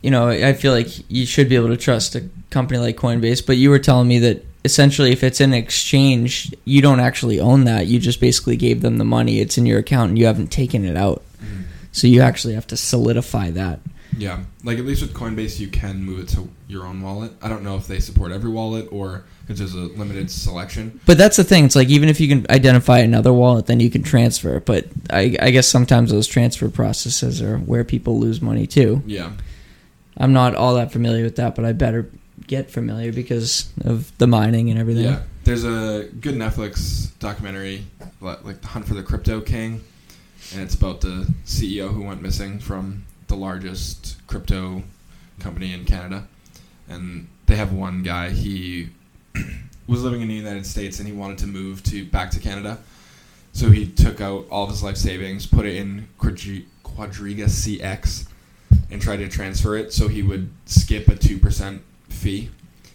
you 0.00 0.10
know 0.10 0.28
I 0.28 0.52
feel 0.52 0.72
like 0.72 0.88
you 1.10 1.26
should 1.26 1.48
be 1.48 1.56
able 1.56 1.68
to 1.68 1.76
trust 1.76 2.14
a 2.14 2.28
company 2.50 2.78
like 2.78 2.96
Coinbase, 2.96 3.44
but 3.44 3.56
you 3.56 3.70
were 3.70 3.78
telling 3.78 4.08
me 4.08 4.18
that 4.20 4.44
essentially 4.64 5.10
if 5.10 5.24
it's 5.24 5.40
an 5.40 5.52
exchange, 5.52 6.54
you 6.64 6.80
don't 6.80 7.00
actually 7.00 7.40
own 7.40 7.64
that. 7.64 7.86
You 7.88 7.98
just 7.98 8.20
basically 8.20 8.56
gave 8.56 8.80
them 8.80 8.98
the 8.98 9.04
money. 9.04 9.40
It's 9.40 9.58
in 9.58 9.66
your 9.66 9.80
account, 9.80 10.10
and 10.10 10.18
you 10.18 10.26
haven't 10.26 10.52
taken 10.52 10.84
it 10.84 10.96
out. 10.96 11.22
So 11.92 12.06
you 12.06 12.22
actually 12.22 12.54
have 12.54 12.66
to 12.68 12.76
solidify 12.76 13.50
that. 13.50 13.80
Yeah, 14.16 14.44
like 14.62 14.78
at 14.78 14.84
least 14.84 15.00
with 15.00 15.14
Coinbase, 15.14 15.58
you 15.58 15.68
can 15.68 16.04
move 16.04 16.20
it 16.20 16.28
to 16.30 16.48
your 16.68 16.84
own 16.84 17.00
wallet. 17.00 17.32
I 17.40 17.48
don't 17.48 17.62
know 17.62 17.76
if 17.76 17.86
they 17.86 17.98
support 17.98 18.30
every 18.30 18.50
wallet 18.50 18.88
or 18.92 19.24
if 19.48 19.56
there's 19.56 19.74
a 19.74 19.78
limited 19.78 20.30
selection. 20.30 21.00
But 21.06 21.16
that's 21.16 21.38
the 21.38 21.44
thing. 21.44 21.64
It's 21.64 21.76
like 21.76 21.88
even 21.88 22.10
if 22.10 22.20
you 22.20 22.28
can 22.28 22.46
identify 22.50 22.98
another 22.98 23.32
wallet, 23.32 23.66
then 23.66 23.80
you 23.80 23.88
can 23.90 24.02
transfer. 24.02 24.60
But 24.60 24.86
I, 25.10 25.36
I 25.40 25.50
guess 25.50 25.66
sometimes 25.66 26.10
those 26.10 26.26
transfer 26.26 26.68
processes 26.68 27.40
are 27.40 27.56
where 27.58 27.84
people 27.84 28.18
lose 28.18 28.42
money 28.42 28.66
too. 28.66 29.02
Yeah, 29.06 29.32
I'm 30.18 30.34
not 30.34 30.54
all 30.54 30.74
that 30.74 30.92
familiar 30.92 31.24
with 31.24 31.36
that, 31.36 31.54
but 31.54 31.64
I 31.64 31.72
better 31.72 32.10
get 32.46 32.70
familiar 32.70 33.12
because 33.12 33.72
of 33.84 34.16
the 34.18 34.26
mining 34.26 34.70
and 34.70 34.78
everything. 34.78 35.04
yeah. 35.04 35.22
There's 35.44 35.64
a 35.64 36.08
good 36.20 36.34
Netflix 36.36 37.18
documentary, 37.18 37.84
like 38.20 38.60
The 38.60 38.68
Hunt 38.68 38.86
for 38.86 38.94
the 38.94 39.02
Crypto 39.02 39.40
King, 39.40 39.80
and 40.52 40.62
it's 40.62 40.74
about 40.74 41.00
the 41.00 41.26
CEO 41.46 41.92
who 41.92 42.02
went 42.02 42.22
missing 42.22 42.58
from 42.58 43.04
the 43.28 43.36
largest 43.36 44.16
crypto 44.26 44.82
company 45.38 45.72
in 45.72 45.84
Canada. 45.84 46.26
And 46.88 47.28
they 47.46 47.56
have 47.56 47.72
one 47.72 48.02
guy. 48.02 48.30
He 48.30 48.90
was 49.86 50.02
living 50.02 50.20
in 50.20 50.28
the 50.28 50.34
United 50.34 50.66
States 50.66 50.98
and 50.98 51.08
he 51.08 51.14
wanted 51.14 51.38
to 51.38 51.46
move 51.46 51.82
to 51.84 52.04
back 52.04 52.30
to 52.32 52.40
Canada. 52.40 52.78
So 53.52 53.70
he 53.70 53.86
took 53.86 54.20
out 54.20 54.46
all 54.50 54.64
of 54.64 54.70
his 54.70 54.82
life 54.82 54.96
savings, 54.96 55.46
put 55.46 55.66
it 55.66 55.76
in 55.76 56.08
Quadri- 56.18 56.66
Quadriga 56.84 57.44
CX, 57.44 58.26
and 58.90 59.00
tried 59.00 59.18
to 59.18 59.28
transfer 59.28 59.76
it 59.76 59.92
so 59.92 60.08
he 60.08 60.22
would 60.22 60.50
skip 60.66 61.08
a 61.08 61.16
two 61.16 61.38
percent 61.38 61.82
fee, 62.08 62.50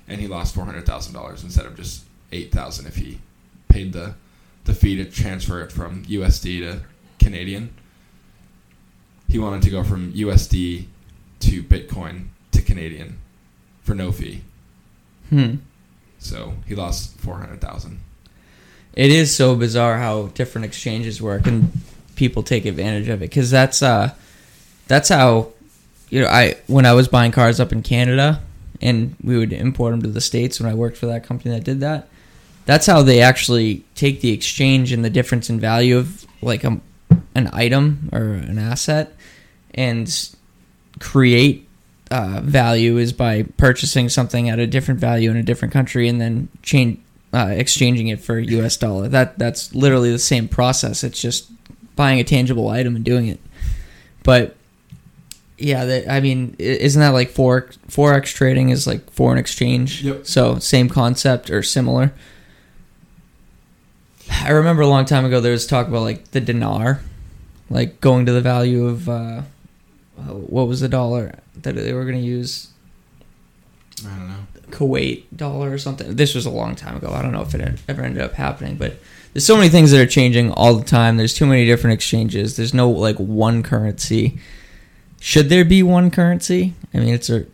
and 0.08 0.20
he 0.20 0.28
lost 0.28 0.56
four 0.56 0.66
hundred 0.66 0.86
thousand 0.86 1.14
dollars 1.14 1.44
instead 1.44 1.66
of 1.66 1.76
just 1.76 2.06
eight 2.32 2.52
thousand 2.52 2.88
if 2.88 2.96
he 2.96 3.20
paid 3.68 3.94
the 3.94 4.16
the 4.66 4.74
fee 4.74 4.96
to 4.96 5.06
transfer 5.06 5.62
it 5.62 5.72
from 5.72 6.04
USD 6.06 6.60
to 6.60 6.82
Canadian. 7.20 7.74
He 9.28 9.40
wanted 9.40 9.62
to 9.64 9.70
go 9.70 9.84
from 9.84 10.14
USD 10.14 10.86
to 11.42 11.64
Bitcoin 11.64 12.28
to 12.52 12.62
Canadian 12.62 13.20
for 13.84 13.94
no 13.94 14.12
fee, 14.12 14.42
Hmm. 15.30 15.56
so 16.20 16.54
he 16.68 16.76
lost 16.76 17.18
four 17.20 17.38
hundred 17.38 17.62
thousand. 17.62 18.00
It 18.94 19.12
is 19.12 19.36
so 19.36 19.56
bizarre 19.56 19.98
how 20.00 20.28
different 20.28 20.66
exchanges 20.66 21.22
work 21.22 21.46
and 21.46 21.72
people 22.16 22.42
take 22.42 22.66
advantage 22.66 23.08
of 23.10 23.22
it 23.22 23.30
because 23.30 23.52
that's 23.52 23.84
uh 23.84 24.12
that's 24.88 25.10
how 25.10 25.50
you 26.10 26.22
know 26.22 26.28
I 26.28 26.56
when 26.68 26.86
I 26.86 26.94
was 26.94 27.08
buying 27.08 27.32
cars 27.32 27.60
up 27.60 27.72
in 27.72 27.84
Canada 27.84 28.42
and 28.82 29.16
we 29.24 29.38
would 29.38 29.54
import 29.54 29.92
them 29.92 30.02
to 30.02 30.08
the 30.08 30.22
states 30.22 30.60
when 30.60 30.70
I 30.70 30.74
worked 30.74 30.98
for 30.98 31.06
that 31.08 31.24
company 31.24 31.54
that 31.54 31.64
did 31.64 31.80
that. 31.82 32.08
That's 32.66 32.86
how 32.86 33.02
they 33.04 33.22
actually 33.22 33.84
take 33.96 34.22
the 34.22 34.32
exchange 34.32 34.92
and 34.92 35.04
the 35.06 35.10
difference 35.10 35.50
in 35.50 35.60
value 35.60 35.98
of 35.98 36.26
like 36.42 36.64
a, 36.64 36.80
an 37.38 37.50
item 37.54 38.10
or 38.12 38.34
an 38.34 38.58
asset 38.58 39.14
and 39.74 40.30
create 41.00 41.68
uh, 42.10 42.42
value 42.44 42.98
is 42.98 43.14
by 43.14 43.44
purchasing 43.58 44.10
something 44.10 44.50
at 44.50 44.60
a 44.60 44.66
different 44.66 45.00
value 45.00 45.30
in 45.30 45.38
a 45.38 45.44
different 45.44 45.74
country 45.74 46.08
and 46.08 46.20
then 46.20 46.50
change 46.64 47.00
uh, 47.34 47.50
exchanging 47.52 48.08
it 48.08 48.22
for 48.22 48.40
U.S. 48.40 48.78
dollar. 48.78 49.08
That 49.10 49.38
that's 49.38 49.76
literally 49.76 50.12
the 50.12 50.20
same 50.20 50.48
process. 50.48 51.04
It's 51.04 51.22
just 51.22 51.52
buying 51.96 52.20
a 52.20 52.24
tangible 52.24 52.70
item 52.70 52.96
and 52.96 53.04
doing 53.04 53.28
it. 53.28 53.40
But 54.24 54.56
Yeah, 55.58 55.86
that 55.86 56.10
I 56.10 56.22
mean, 56.22 56.56
isn't 56.58 57.00
that 57.00 57.10
like 57.10 57.32
forex 57.32 57.78
forex 57.90 58.34
trading 58.34 58.70
is 58.70 58.88
like 58.88 59.12
foreign 59.12 59.38
exchange? 59.38 60.04
Yep. 60.04 60.26
So 60.26 60.60
same 60.60 60.90
concept 60.90 61.50
or 61.52 61.62
similar. 61.62 62.14
I 64.32 64.52
remember 64.52 64.82
a 64.82 64.88
long 64.88 65.06
time 65.06 65.26
ago 65.26 65.40
there 65.42 65.52
was 65.52 65.68
talk 65.68 65.88
about 65.88 66.02
like 66.02 66.32
the 66.32 66.42
dinar, 66.42 67.02
like 67.70 68.02
going 68.02 68.26
to 68.26 68.32
the 68.32 68.42
value 68.42 68.86
of 68.86 69.10
uh, 69.10 69.42
what 70.16 70.68
was 70.68 70.80
the 70.80 70.90
dollar 70.90 71.40
that 71.56 71.76
they 71.76 71.94
were 71.94 72.04
going 72.04 72.18
to 72.18 72.22
use 72.24 72.70
I 74.06 74.16
don't 74.16 74.28
know. 74.28 74.48
Kuwait 74.70 75.24
dollar 75.36 75.72
or 75.72 75.78
something. 75.78 76.16
This 76.16 76.36
was 76.36 76.46
a 76.46 76.50
long 76.50 76.76
time 76.76 76.98
ago. 76.98 77.12
I 77.14 77.22
don't 77.22 77.32
know 77.32 77.42
if 77.42 77.56
it 77.56 77.80
ever 77.88 78.04
ended 78.04 78.22
up 78.22 78.34
happening, 78.34 78.76
but 78.76 78.96
there's 79.34 79.46
so 79.46 79.56
many 79.56 79.70
things 79.70 79.92
that 79.92 80.00
are 80.00 80.08
changing 80.08 80.52
all 80.52 80.76
the 80.76 80.86
time. 80.86 81.18
There's 81.18 81.34
too 81.34 81.46
many 81.46 81.66
different 81.66 81.94
exchanges. 81.96 82.58
There's 82.58 82.74
no 82.74 82.90
like 82.90 83.18
one 83.18 83.64
currency. 83.64 84.40
Should 85.20 85.50
there 85.50 85.66
be 85.66 85.82
one 85.84 86.12
currency? 86.12 86.74
I 86.94 87.00
mean, 87.00 87.14
it's 87.14 87.30
a. 87.30 87.46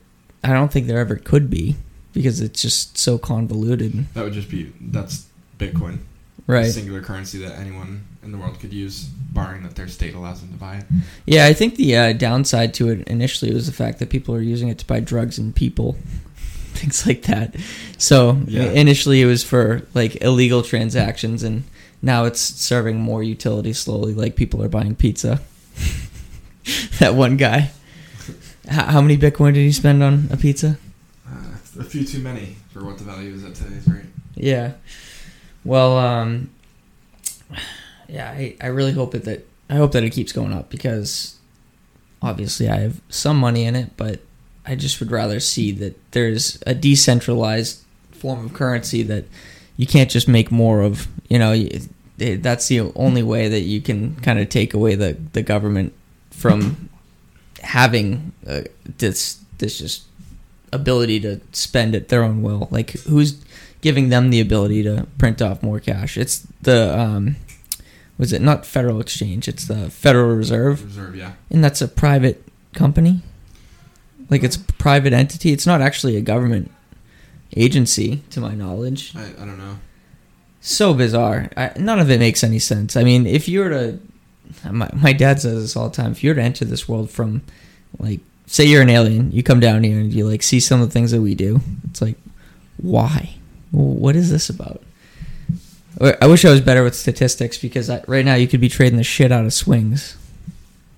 I 0.44 0.52
don't 0.52 0.72
think 0.72 0.88
there 0.88 1.00
ever 1.00 1.16
could 1.16 1.50
be 1.50 1.76
because 2.14 2.42
it's 2.42 2.62
just 2.62 2.98
so 2.98 3.18
convoluted. 3.18 4.14
That 4.14 4.24
would 4.26 4.34
just 4.34 4.50
be 4.50 4.74
that's 4.82 5.28
Bitcoin, 5.58 6.00
Right. 6.46 6.66
singular 6.72 7.02
currency 7.02 7.38
that 7.40 7.58
anyone 7.58 8.04
in 8.22 8.32
the 8.34 8.38
world 8.38 8.60
could 8.60 8.74
use, 8.74 9.04
barring 9.06 9.64
that 9.64 9.76
their 9.76 9.88
state 9.88 10.14
allows 10.14 10.42
them 10.42 10.50
to 10.52 10.58
buy 10.58 10.78
it. 10.78 10.86
Yeah, 11.26 11.46
I 11.46 11.54
think 11.54 11.76
the 11.76 11.96
uh, 11.96 12.14
downside 12.14 12.74
to 12.76 12.90
it 12.90 13.08
initially 13.08 13.54
was 13.54 13.66
the 13.66 13.72
fact 13.72 14.00
that 14.00 14.10
people 14.10 14.36
are 14.36 14.42
using 14.42 14.68
it 14.68 14.78
to 14.80 14.86
buy 14.86 15.00
drugs 15.00 15.38
and 15.38 15.56
people, 15.56 15.94
things 16.74 17.08
like 17.08 17.24
that. 17.24 17.56
So 17.98 18.42
Yeah. 18.48 18.64
initially 18.72 19.22
it 19.22 19.26
was 19.26 19.44
for 19.44 19.84
like 19.94 20.22
illegal 20.22 20.64
transactions, 20.64 21.44
and 21.44 21.64
now 22.02 22.26
it's 22.26 22.42
serving 22.42 23.00
more 23.00 23.24
utility 23.24 23.72
slowly. 23.74 24.14
Like 24.14 24.36
people 24.36 24.62
are 24.62 24.70
buying 24.70 24.96
pizza. 24.96 25.42
that 27.00 27.16
one 27.16 27.38
guy. 27.38 27.72
How, 28.70 28.86
how 28.86 29.02
many 29.02 29.18
Bitcoin 29.18 29.54
did 29.54 29.62
he 29.64 29.72
spend 29.72 30.02
on 30.04 30.28
a 30.32 30.38
pizza? 30.38 30.78
Uh, 31.28 31.56
a 31.80 31.84
few 31.84 32.06
too 32.06 32.20
many 32.20 32.56
for 32.72 32.84
what 32.84 32.98
the 32.98 33.04
value 33.04 33.34
is 33.34 33.44
at 33.44 33.56
today's 33.56 33.88
rate. 33.88 34.06
Yeah. 34.36 34.74
Well, 35.66 35.98
um, 35.98 36.50
yeah, 38.08 38.30
I, 38.32 38.56
I 38.62 38.68
really 38.68 38.92
hope 38.92 39.12
that, 39.12 39.26
that 39.26 39.48
I 39.70 39.76
hope 39.76 39.92
that 39.94 40.04
it 40.04 40.10
keeps 40.12 40.32
going 40.32 40.54
up 40.54 40.70
because 40.70 41.38
obviously 42.22 42.70
I 42.70 42.78
have 42.80 43.02
some 43.10 43.38
money 43.38 43.64
in 43.66 43.76
it, 43.76 43.92
but 43.98 44.20
I 44.66 44.76
just 44.76 45.00
would 45.00 45.12
rather 45.12 45.40
see 45.40 45.72
that 45.74 46.12
there's 46.12 46.62
a 46.68 46.74
decentralized 46.74 47.82
form 48.12 48.46
of 48.46 48.54
currency 48.54 49.04
that 49.04 49.26
you 49.78 49.88
can't 49.88 50.10
just 50.10 50.28
make 50.28 50.52
more 50.52 50.82
of. 50.82 51.08
You 51.30 51.40
know, 51.40 51.52
you- 51.54 51.82
it, 52.20 52.44
that's 52.44 52.68
the 52.68 52.80
only 52.96 53.24
way 53.24 53.48
that 53.50 53.62
you 53.62 53.82
can 53.82 54.16
kind 54.18 54.38
of 54.38 54.48
take 54.48 54.76
away 54.76 54.94
the, 54.94 55.18
the 55.34 55.42
government 55.42 55.94
from 56.30 56.90
having 57.64 58.32
uh, 58.48 58.62
this 59.00 59.40
this 59.58 59.80
just 59.80 60.04
ability 60.72 61.20
to 61.22 61.42
spend 61.52 61.96
at 61.96 62.10
their 62.10 62.24
own 62.24 62.44
will. 62.44 62.68
Like 62.70 62.92
who's 62.92 63.44
giving 63.84 64.08
them 64.10 64.30
the 64.30 64.40
ability 64.40 64.82
to 64.82 65.06
print 65.20 65.42
off 65.42 65.62
more 65.62 65.80
cash? 65.80 66.18
It's 66.18 66.48
the 66.62 66.98
um, 66.98 67.36
was 68.18 68.34
it 68.34 68.42
not 68.42 68.66
Federal 68.66 69.00
Exchange? 69.00 69.48
It's 69.48 69.68
the 69.68 69.90
Federal 69.92 70.36
Reserve, 70.36 70.84
Reserve, 70.84 71.16
yeah. 71.16 71.34
and 71.52 71.64
that's 71.64 71.82
a 71.82 71.88
private 71.88 72.44
company. 72.74 73.22
Like 74.30 74.42
it's 74.42 74.56
a 74.56 74.64
private 74.64 75.14
entity. 75.14 75.52
It's 75.52 75.68
not 75.68 75.82
actually 75.82 76.16
a 76.16 76.22
government 76.22 76.72
agency, 77.56 78.24
to 78.32 78.40
my 78.40 78.56
knowledge. 78.56 79.14
I, 79.16 79.26
I 79.26 79.46
don't 79.46 79.58
know. 79.58 79.78
So 80.62 80.94
bizarre. 80.94 81.50
I, 81.58 81.74
none 81.78 82.00
of 82.00 82.10
it 82.10 82.20
makes 82.20 82.44
any 82.44 82.60
sense. 82.60 82.96
I 82.96 83.04
mean, 83.04 83.28
if 83.28 83.50
you 83.50 83.60
were 83.60 83.70
to, 83.70 84.00
my, 84.72 84.90
my 84.94 85.12
dad 85.12 85.42
says 85.42 85.62
this 85.62 85.76
all 85.76 85.90
the 85.90 85.96
time. 85.96 86.14
If 86.14 86.24
you 86.24 86.30
were 86.30 86.36
to 86.36 86.42
enter 86.42 86.64
this 86.64 86.88
world 86.88 87.12
from, 87.12 87.42
like, 88.00 88.22
say 88.48 88.64
you're 88.64 88.82
an 88.82 88.90
alien, 88.90 89.32
you 89.34 89.44
come 89.44 89.60
down 89.60 89.84
here 89.84 90.00
and 90.00 90.14
you 90.14 90.28
like 90.28 90.42
see 90.42 90.62
some 90.62 90.82
of 90.82 90.88
the 90.88 90.94
things 90.94 91.12
that 91.12 91.22
we 91.22 91.36
do. 91.36 91.60
It's 91.90 92.02
like, 92.02 92.16
why? 92.78 93.36
What 93.74 94.16
is 94.16 94.30
this 94.30 94.50
about? 94.50 94.82
I 96.00 96.28
wish 96.28 96.46
I 96.46 96.50
was 96.50 96.62
better 96.62 96.84
with 96.84 96.96
statistics 96.96 97.58
because 97.58 97.90
I, 97.90 98.04
right 98.08 98.24
now 98.24 98.36
you 98.36 98.48
could 98.48 98.62
be 98.62 98.70
trading 98.70 98.98
the 98.98 99.04
shit 99.04 99.32
out 99.32 99.46
of 99.46 99.54
swings. 99.54 100.16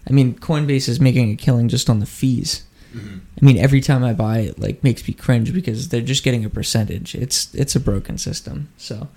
I 0.08 0.14
mean, 0.14 0.36
Coinbase 0.36 0.88
is 0.88 1.00
making 1.00 1.32
a 1.32 1.36
killing 1.36 1.68
just 1.68 1.90
on 1.90 2.00
the 2.00 2.06
fees. 2.06 2.64
hmm 2.94 3.18
I 3.42 3.46
mean, 3.46 3.58
every 3.58 3.82
time 3.82 4.04
I 4.04 4.14
buy 4.14 4.40
it, 4.40 4.60
like 4.60 4.84
makes 4.84 5.06
me 5.08 5.14
cringe 5.14 5.54
because 5.54 5.90
they're 5.90 6.02
just 6.02 6.24
getting 6.24 6.46
a 6.46 6.50
percentage. 6.50 7.16
It's 7.16 7.54
it's 7.54 7.76
a 7.76 7.80
broken 7.80 8.18
system. 8.18 8.70
So. 8.78 9.10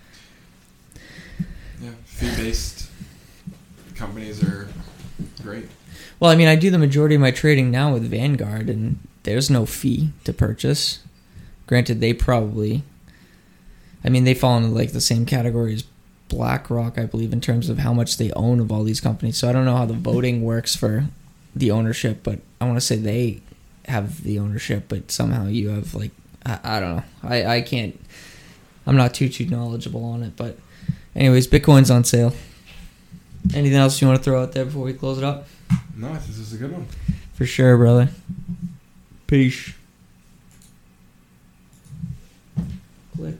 Yeah, 1.81 1.91
fee-based 2.05 2.91
companies 3.95 4.43
are 4.43 4.69
great. 5.43 5.69
Well, 6.19 6.31
I 6.31 6.37
mean, 6.37 6.49
I 6.49 6.57
do 6.57 6.71
the 6.71 6.79
majority 6.79 7.15
of 7.15 7.21
my 7.21 7.31
trading 7.31 7.71
now 7.71 7.93
with 7.93 8.11
Vanguard, 8.11 8.69
and 8.69 8.99
there's 9.23 9.51
no 9.51 9.67
fee 9.67 10.11
to 10.25 10.33
purchase. 10.33 11.01
Granted, 11.69 12.01
they 12.01 12.13
probably, 12.13 12.83
I 14.09 14.11
mean, 14.11 14.25
they 14.25 14.33
fall 14.33 14.57
into 14.57 14.71
like 14.71 14.93
the 14.93 15.03
same 15.03 15.27
category 15.27 15.75
as 15.75 15.85
BlackRock, 16.31 16.97
I 16.97 17.05
believe, 17.05 17.31
in 17.31 17.43
terms 17.43 17.69
of 17.69 17.81
how 17.81 17.93
much 17.93 18.17
they 18.17 18.33
own 18.33 18.59
of 18.59 18.73
all 18.73 18.83
these 18.83 19.03
companies. 19.03 19.37
So 19.37 19.51
I 19.51 19.53
don't 19.53 19.67
know 19.67 19.77
how 19.77 19.85
the 19.85 19.93
voting 19.93 20.43
works 20.43 20.75
for 20.75 21.09
the 21.55 21.71
ownership, 21.71 22.21
but 22.23 22.39
I 22.59 22.65
want 22.65 22.79
to 22.79 22.81
say 22.81 22.97
they 22.97 23.43
have 23.85 24.25
the 24.25 24.39
ownership, 24.39 24.85
but 24.89 25.11
somehow 25.11 25.49
you 25.49 25.69
have 25.69 25.95
like, 25.95 26.13
I, 26.47 26.59
I 26.65 26.81
don't 26.81 26.97
know. 26.97 27.03
I, 27.23 27.57
I 27.57 27.61
can't, 27.61 28.01
I'm 28.87 28.97
not 28.97 29.13
too, 29.13 29.29
too 29.29 29.45
knowledgeable 29.45 30.03
on 30.07 30.23
it, 30.23 30.37
but 30.37 30.57
anyways, 31.15 31.47
Bitcoin's 31.47 31.91
on 31.91 32.05
sale. 32.05 32.33
Anything 33.53 33.77
else 33.77 34.01
you 34.01 34.09
want 34.09 34.21
to 34.21 34.25
throw 34.25 34.43
out 34.43 34.53
there 34.53 34.65
before 34.65 34.85
we 34.85 34.95
close 34.95 35.19
it 35.19 35.25
up? 35.25 35.47
No, 35.95 36.09
I 36.09 36.15
this 36.15 36.39
is 36.39 36.55
a 36.55 36.57
good 36.57 36.73
one. 36.73 36.87
For 37.35 37.45
sure, 37.45 37.77
brother. 37.77 38.09
Peace. 39.27 39.75
Click. 43.15 43.35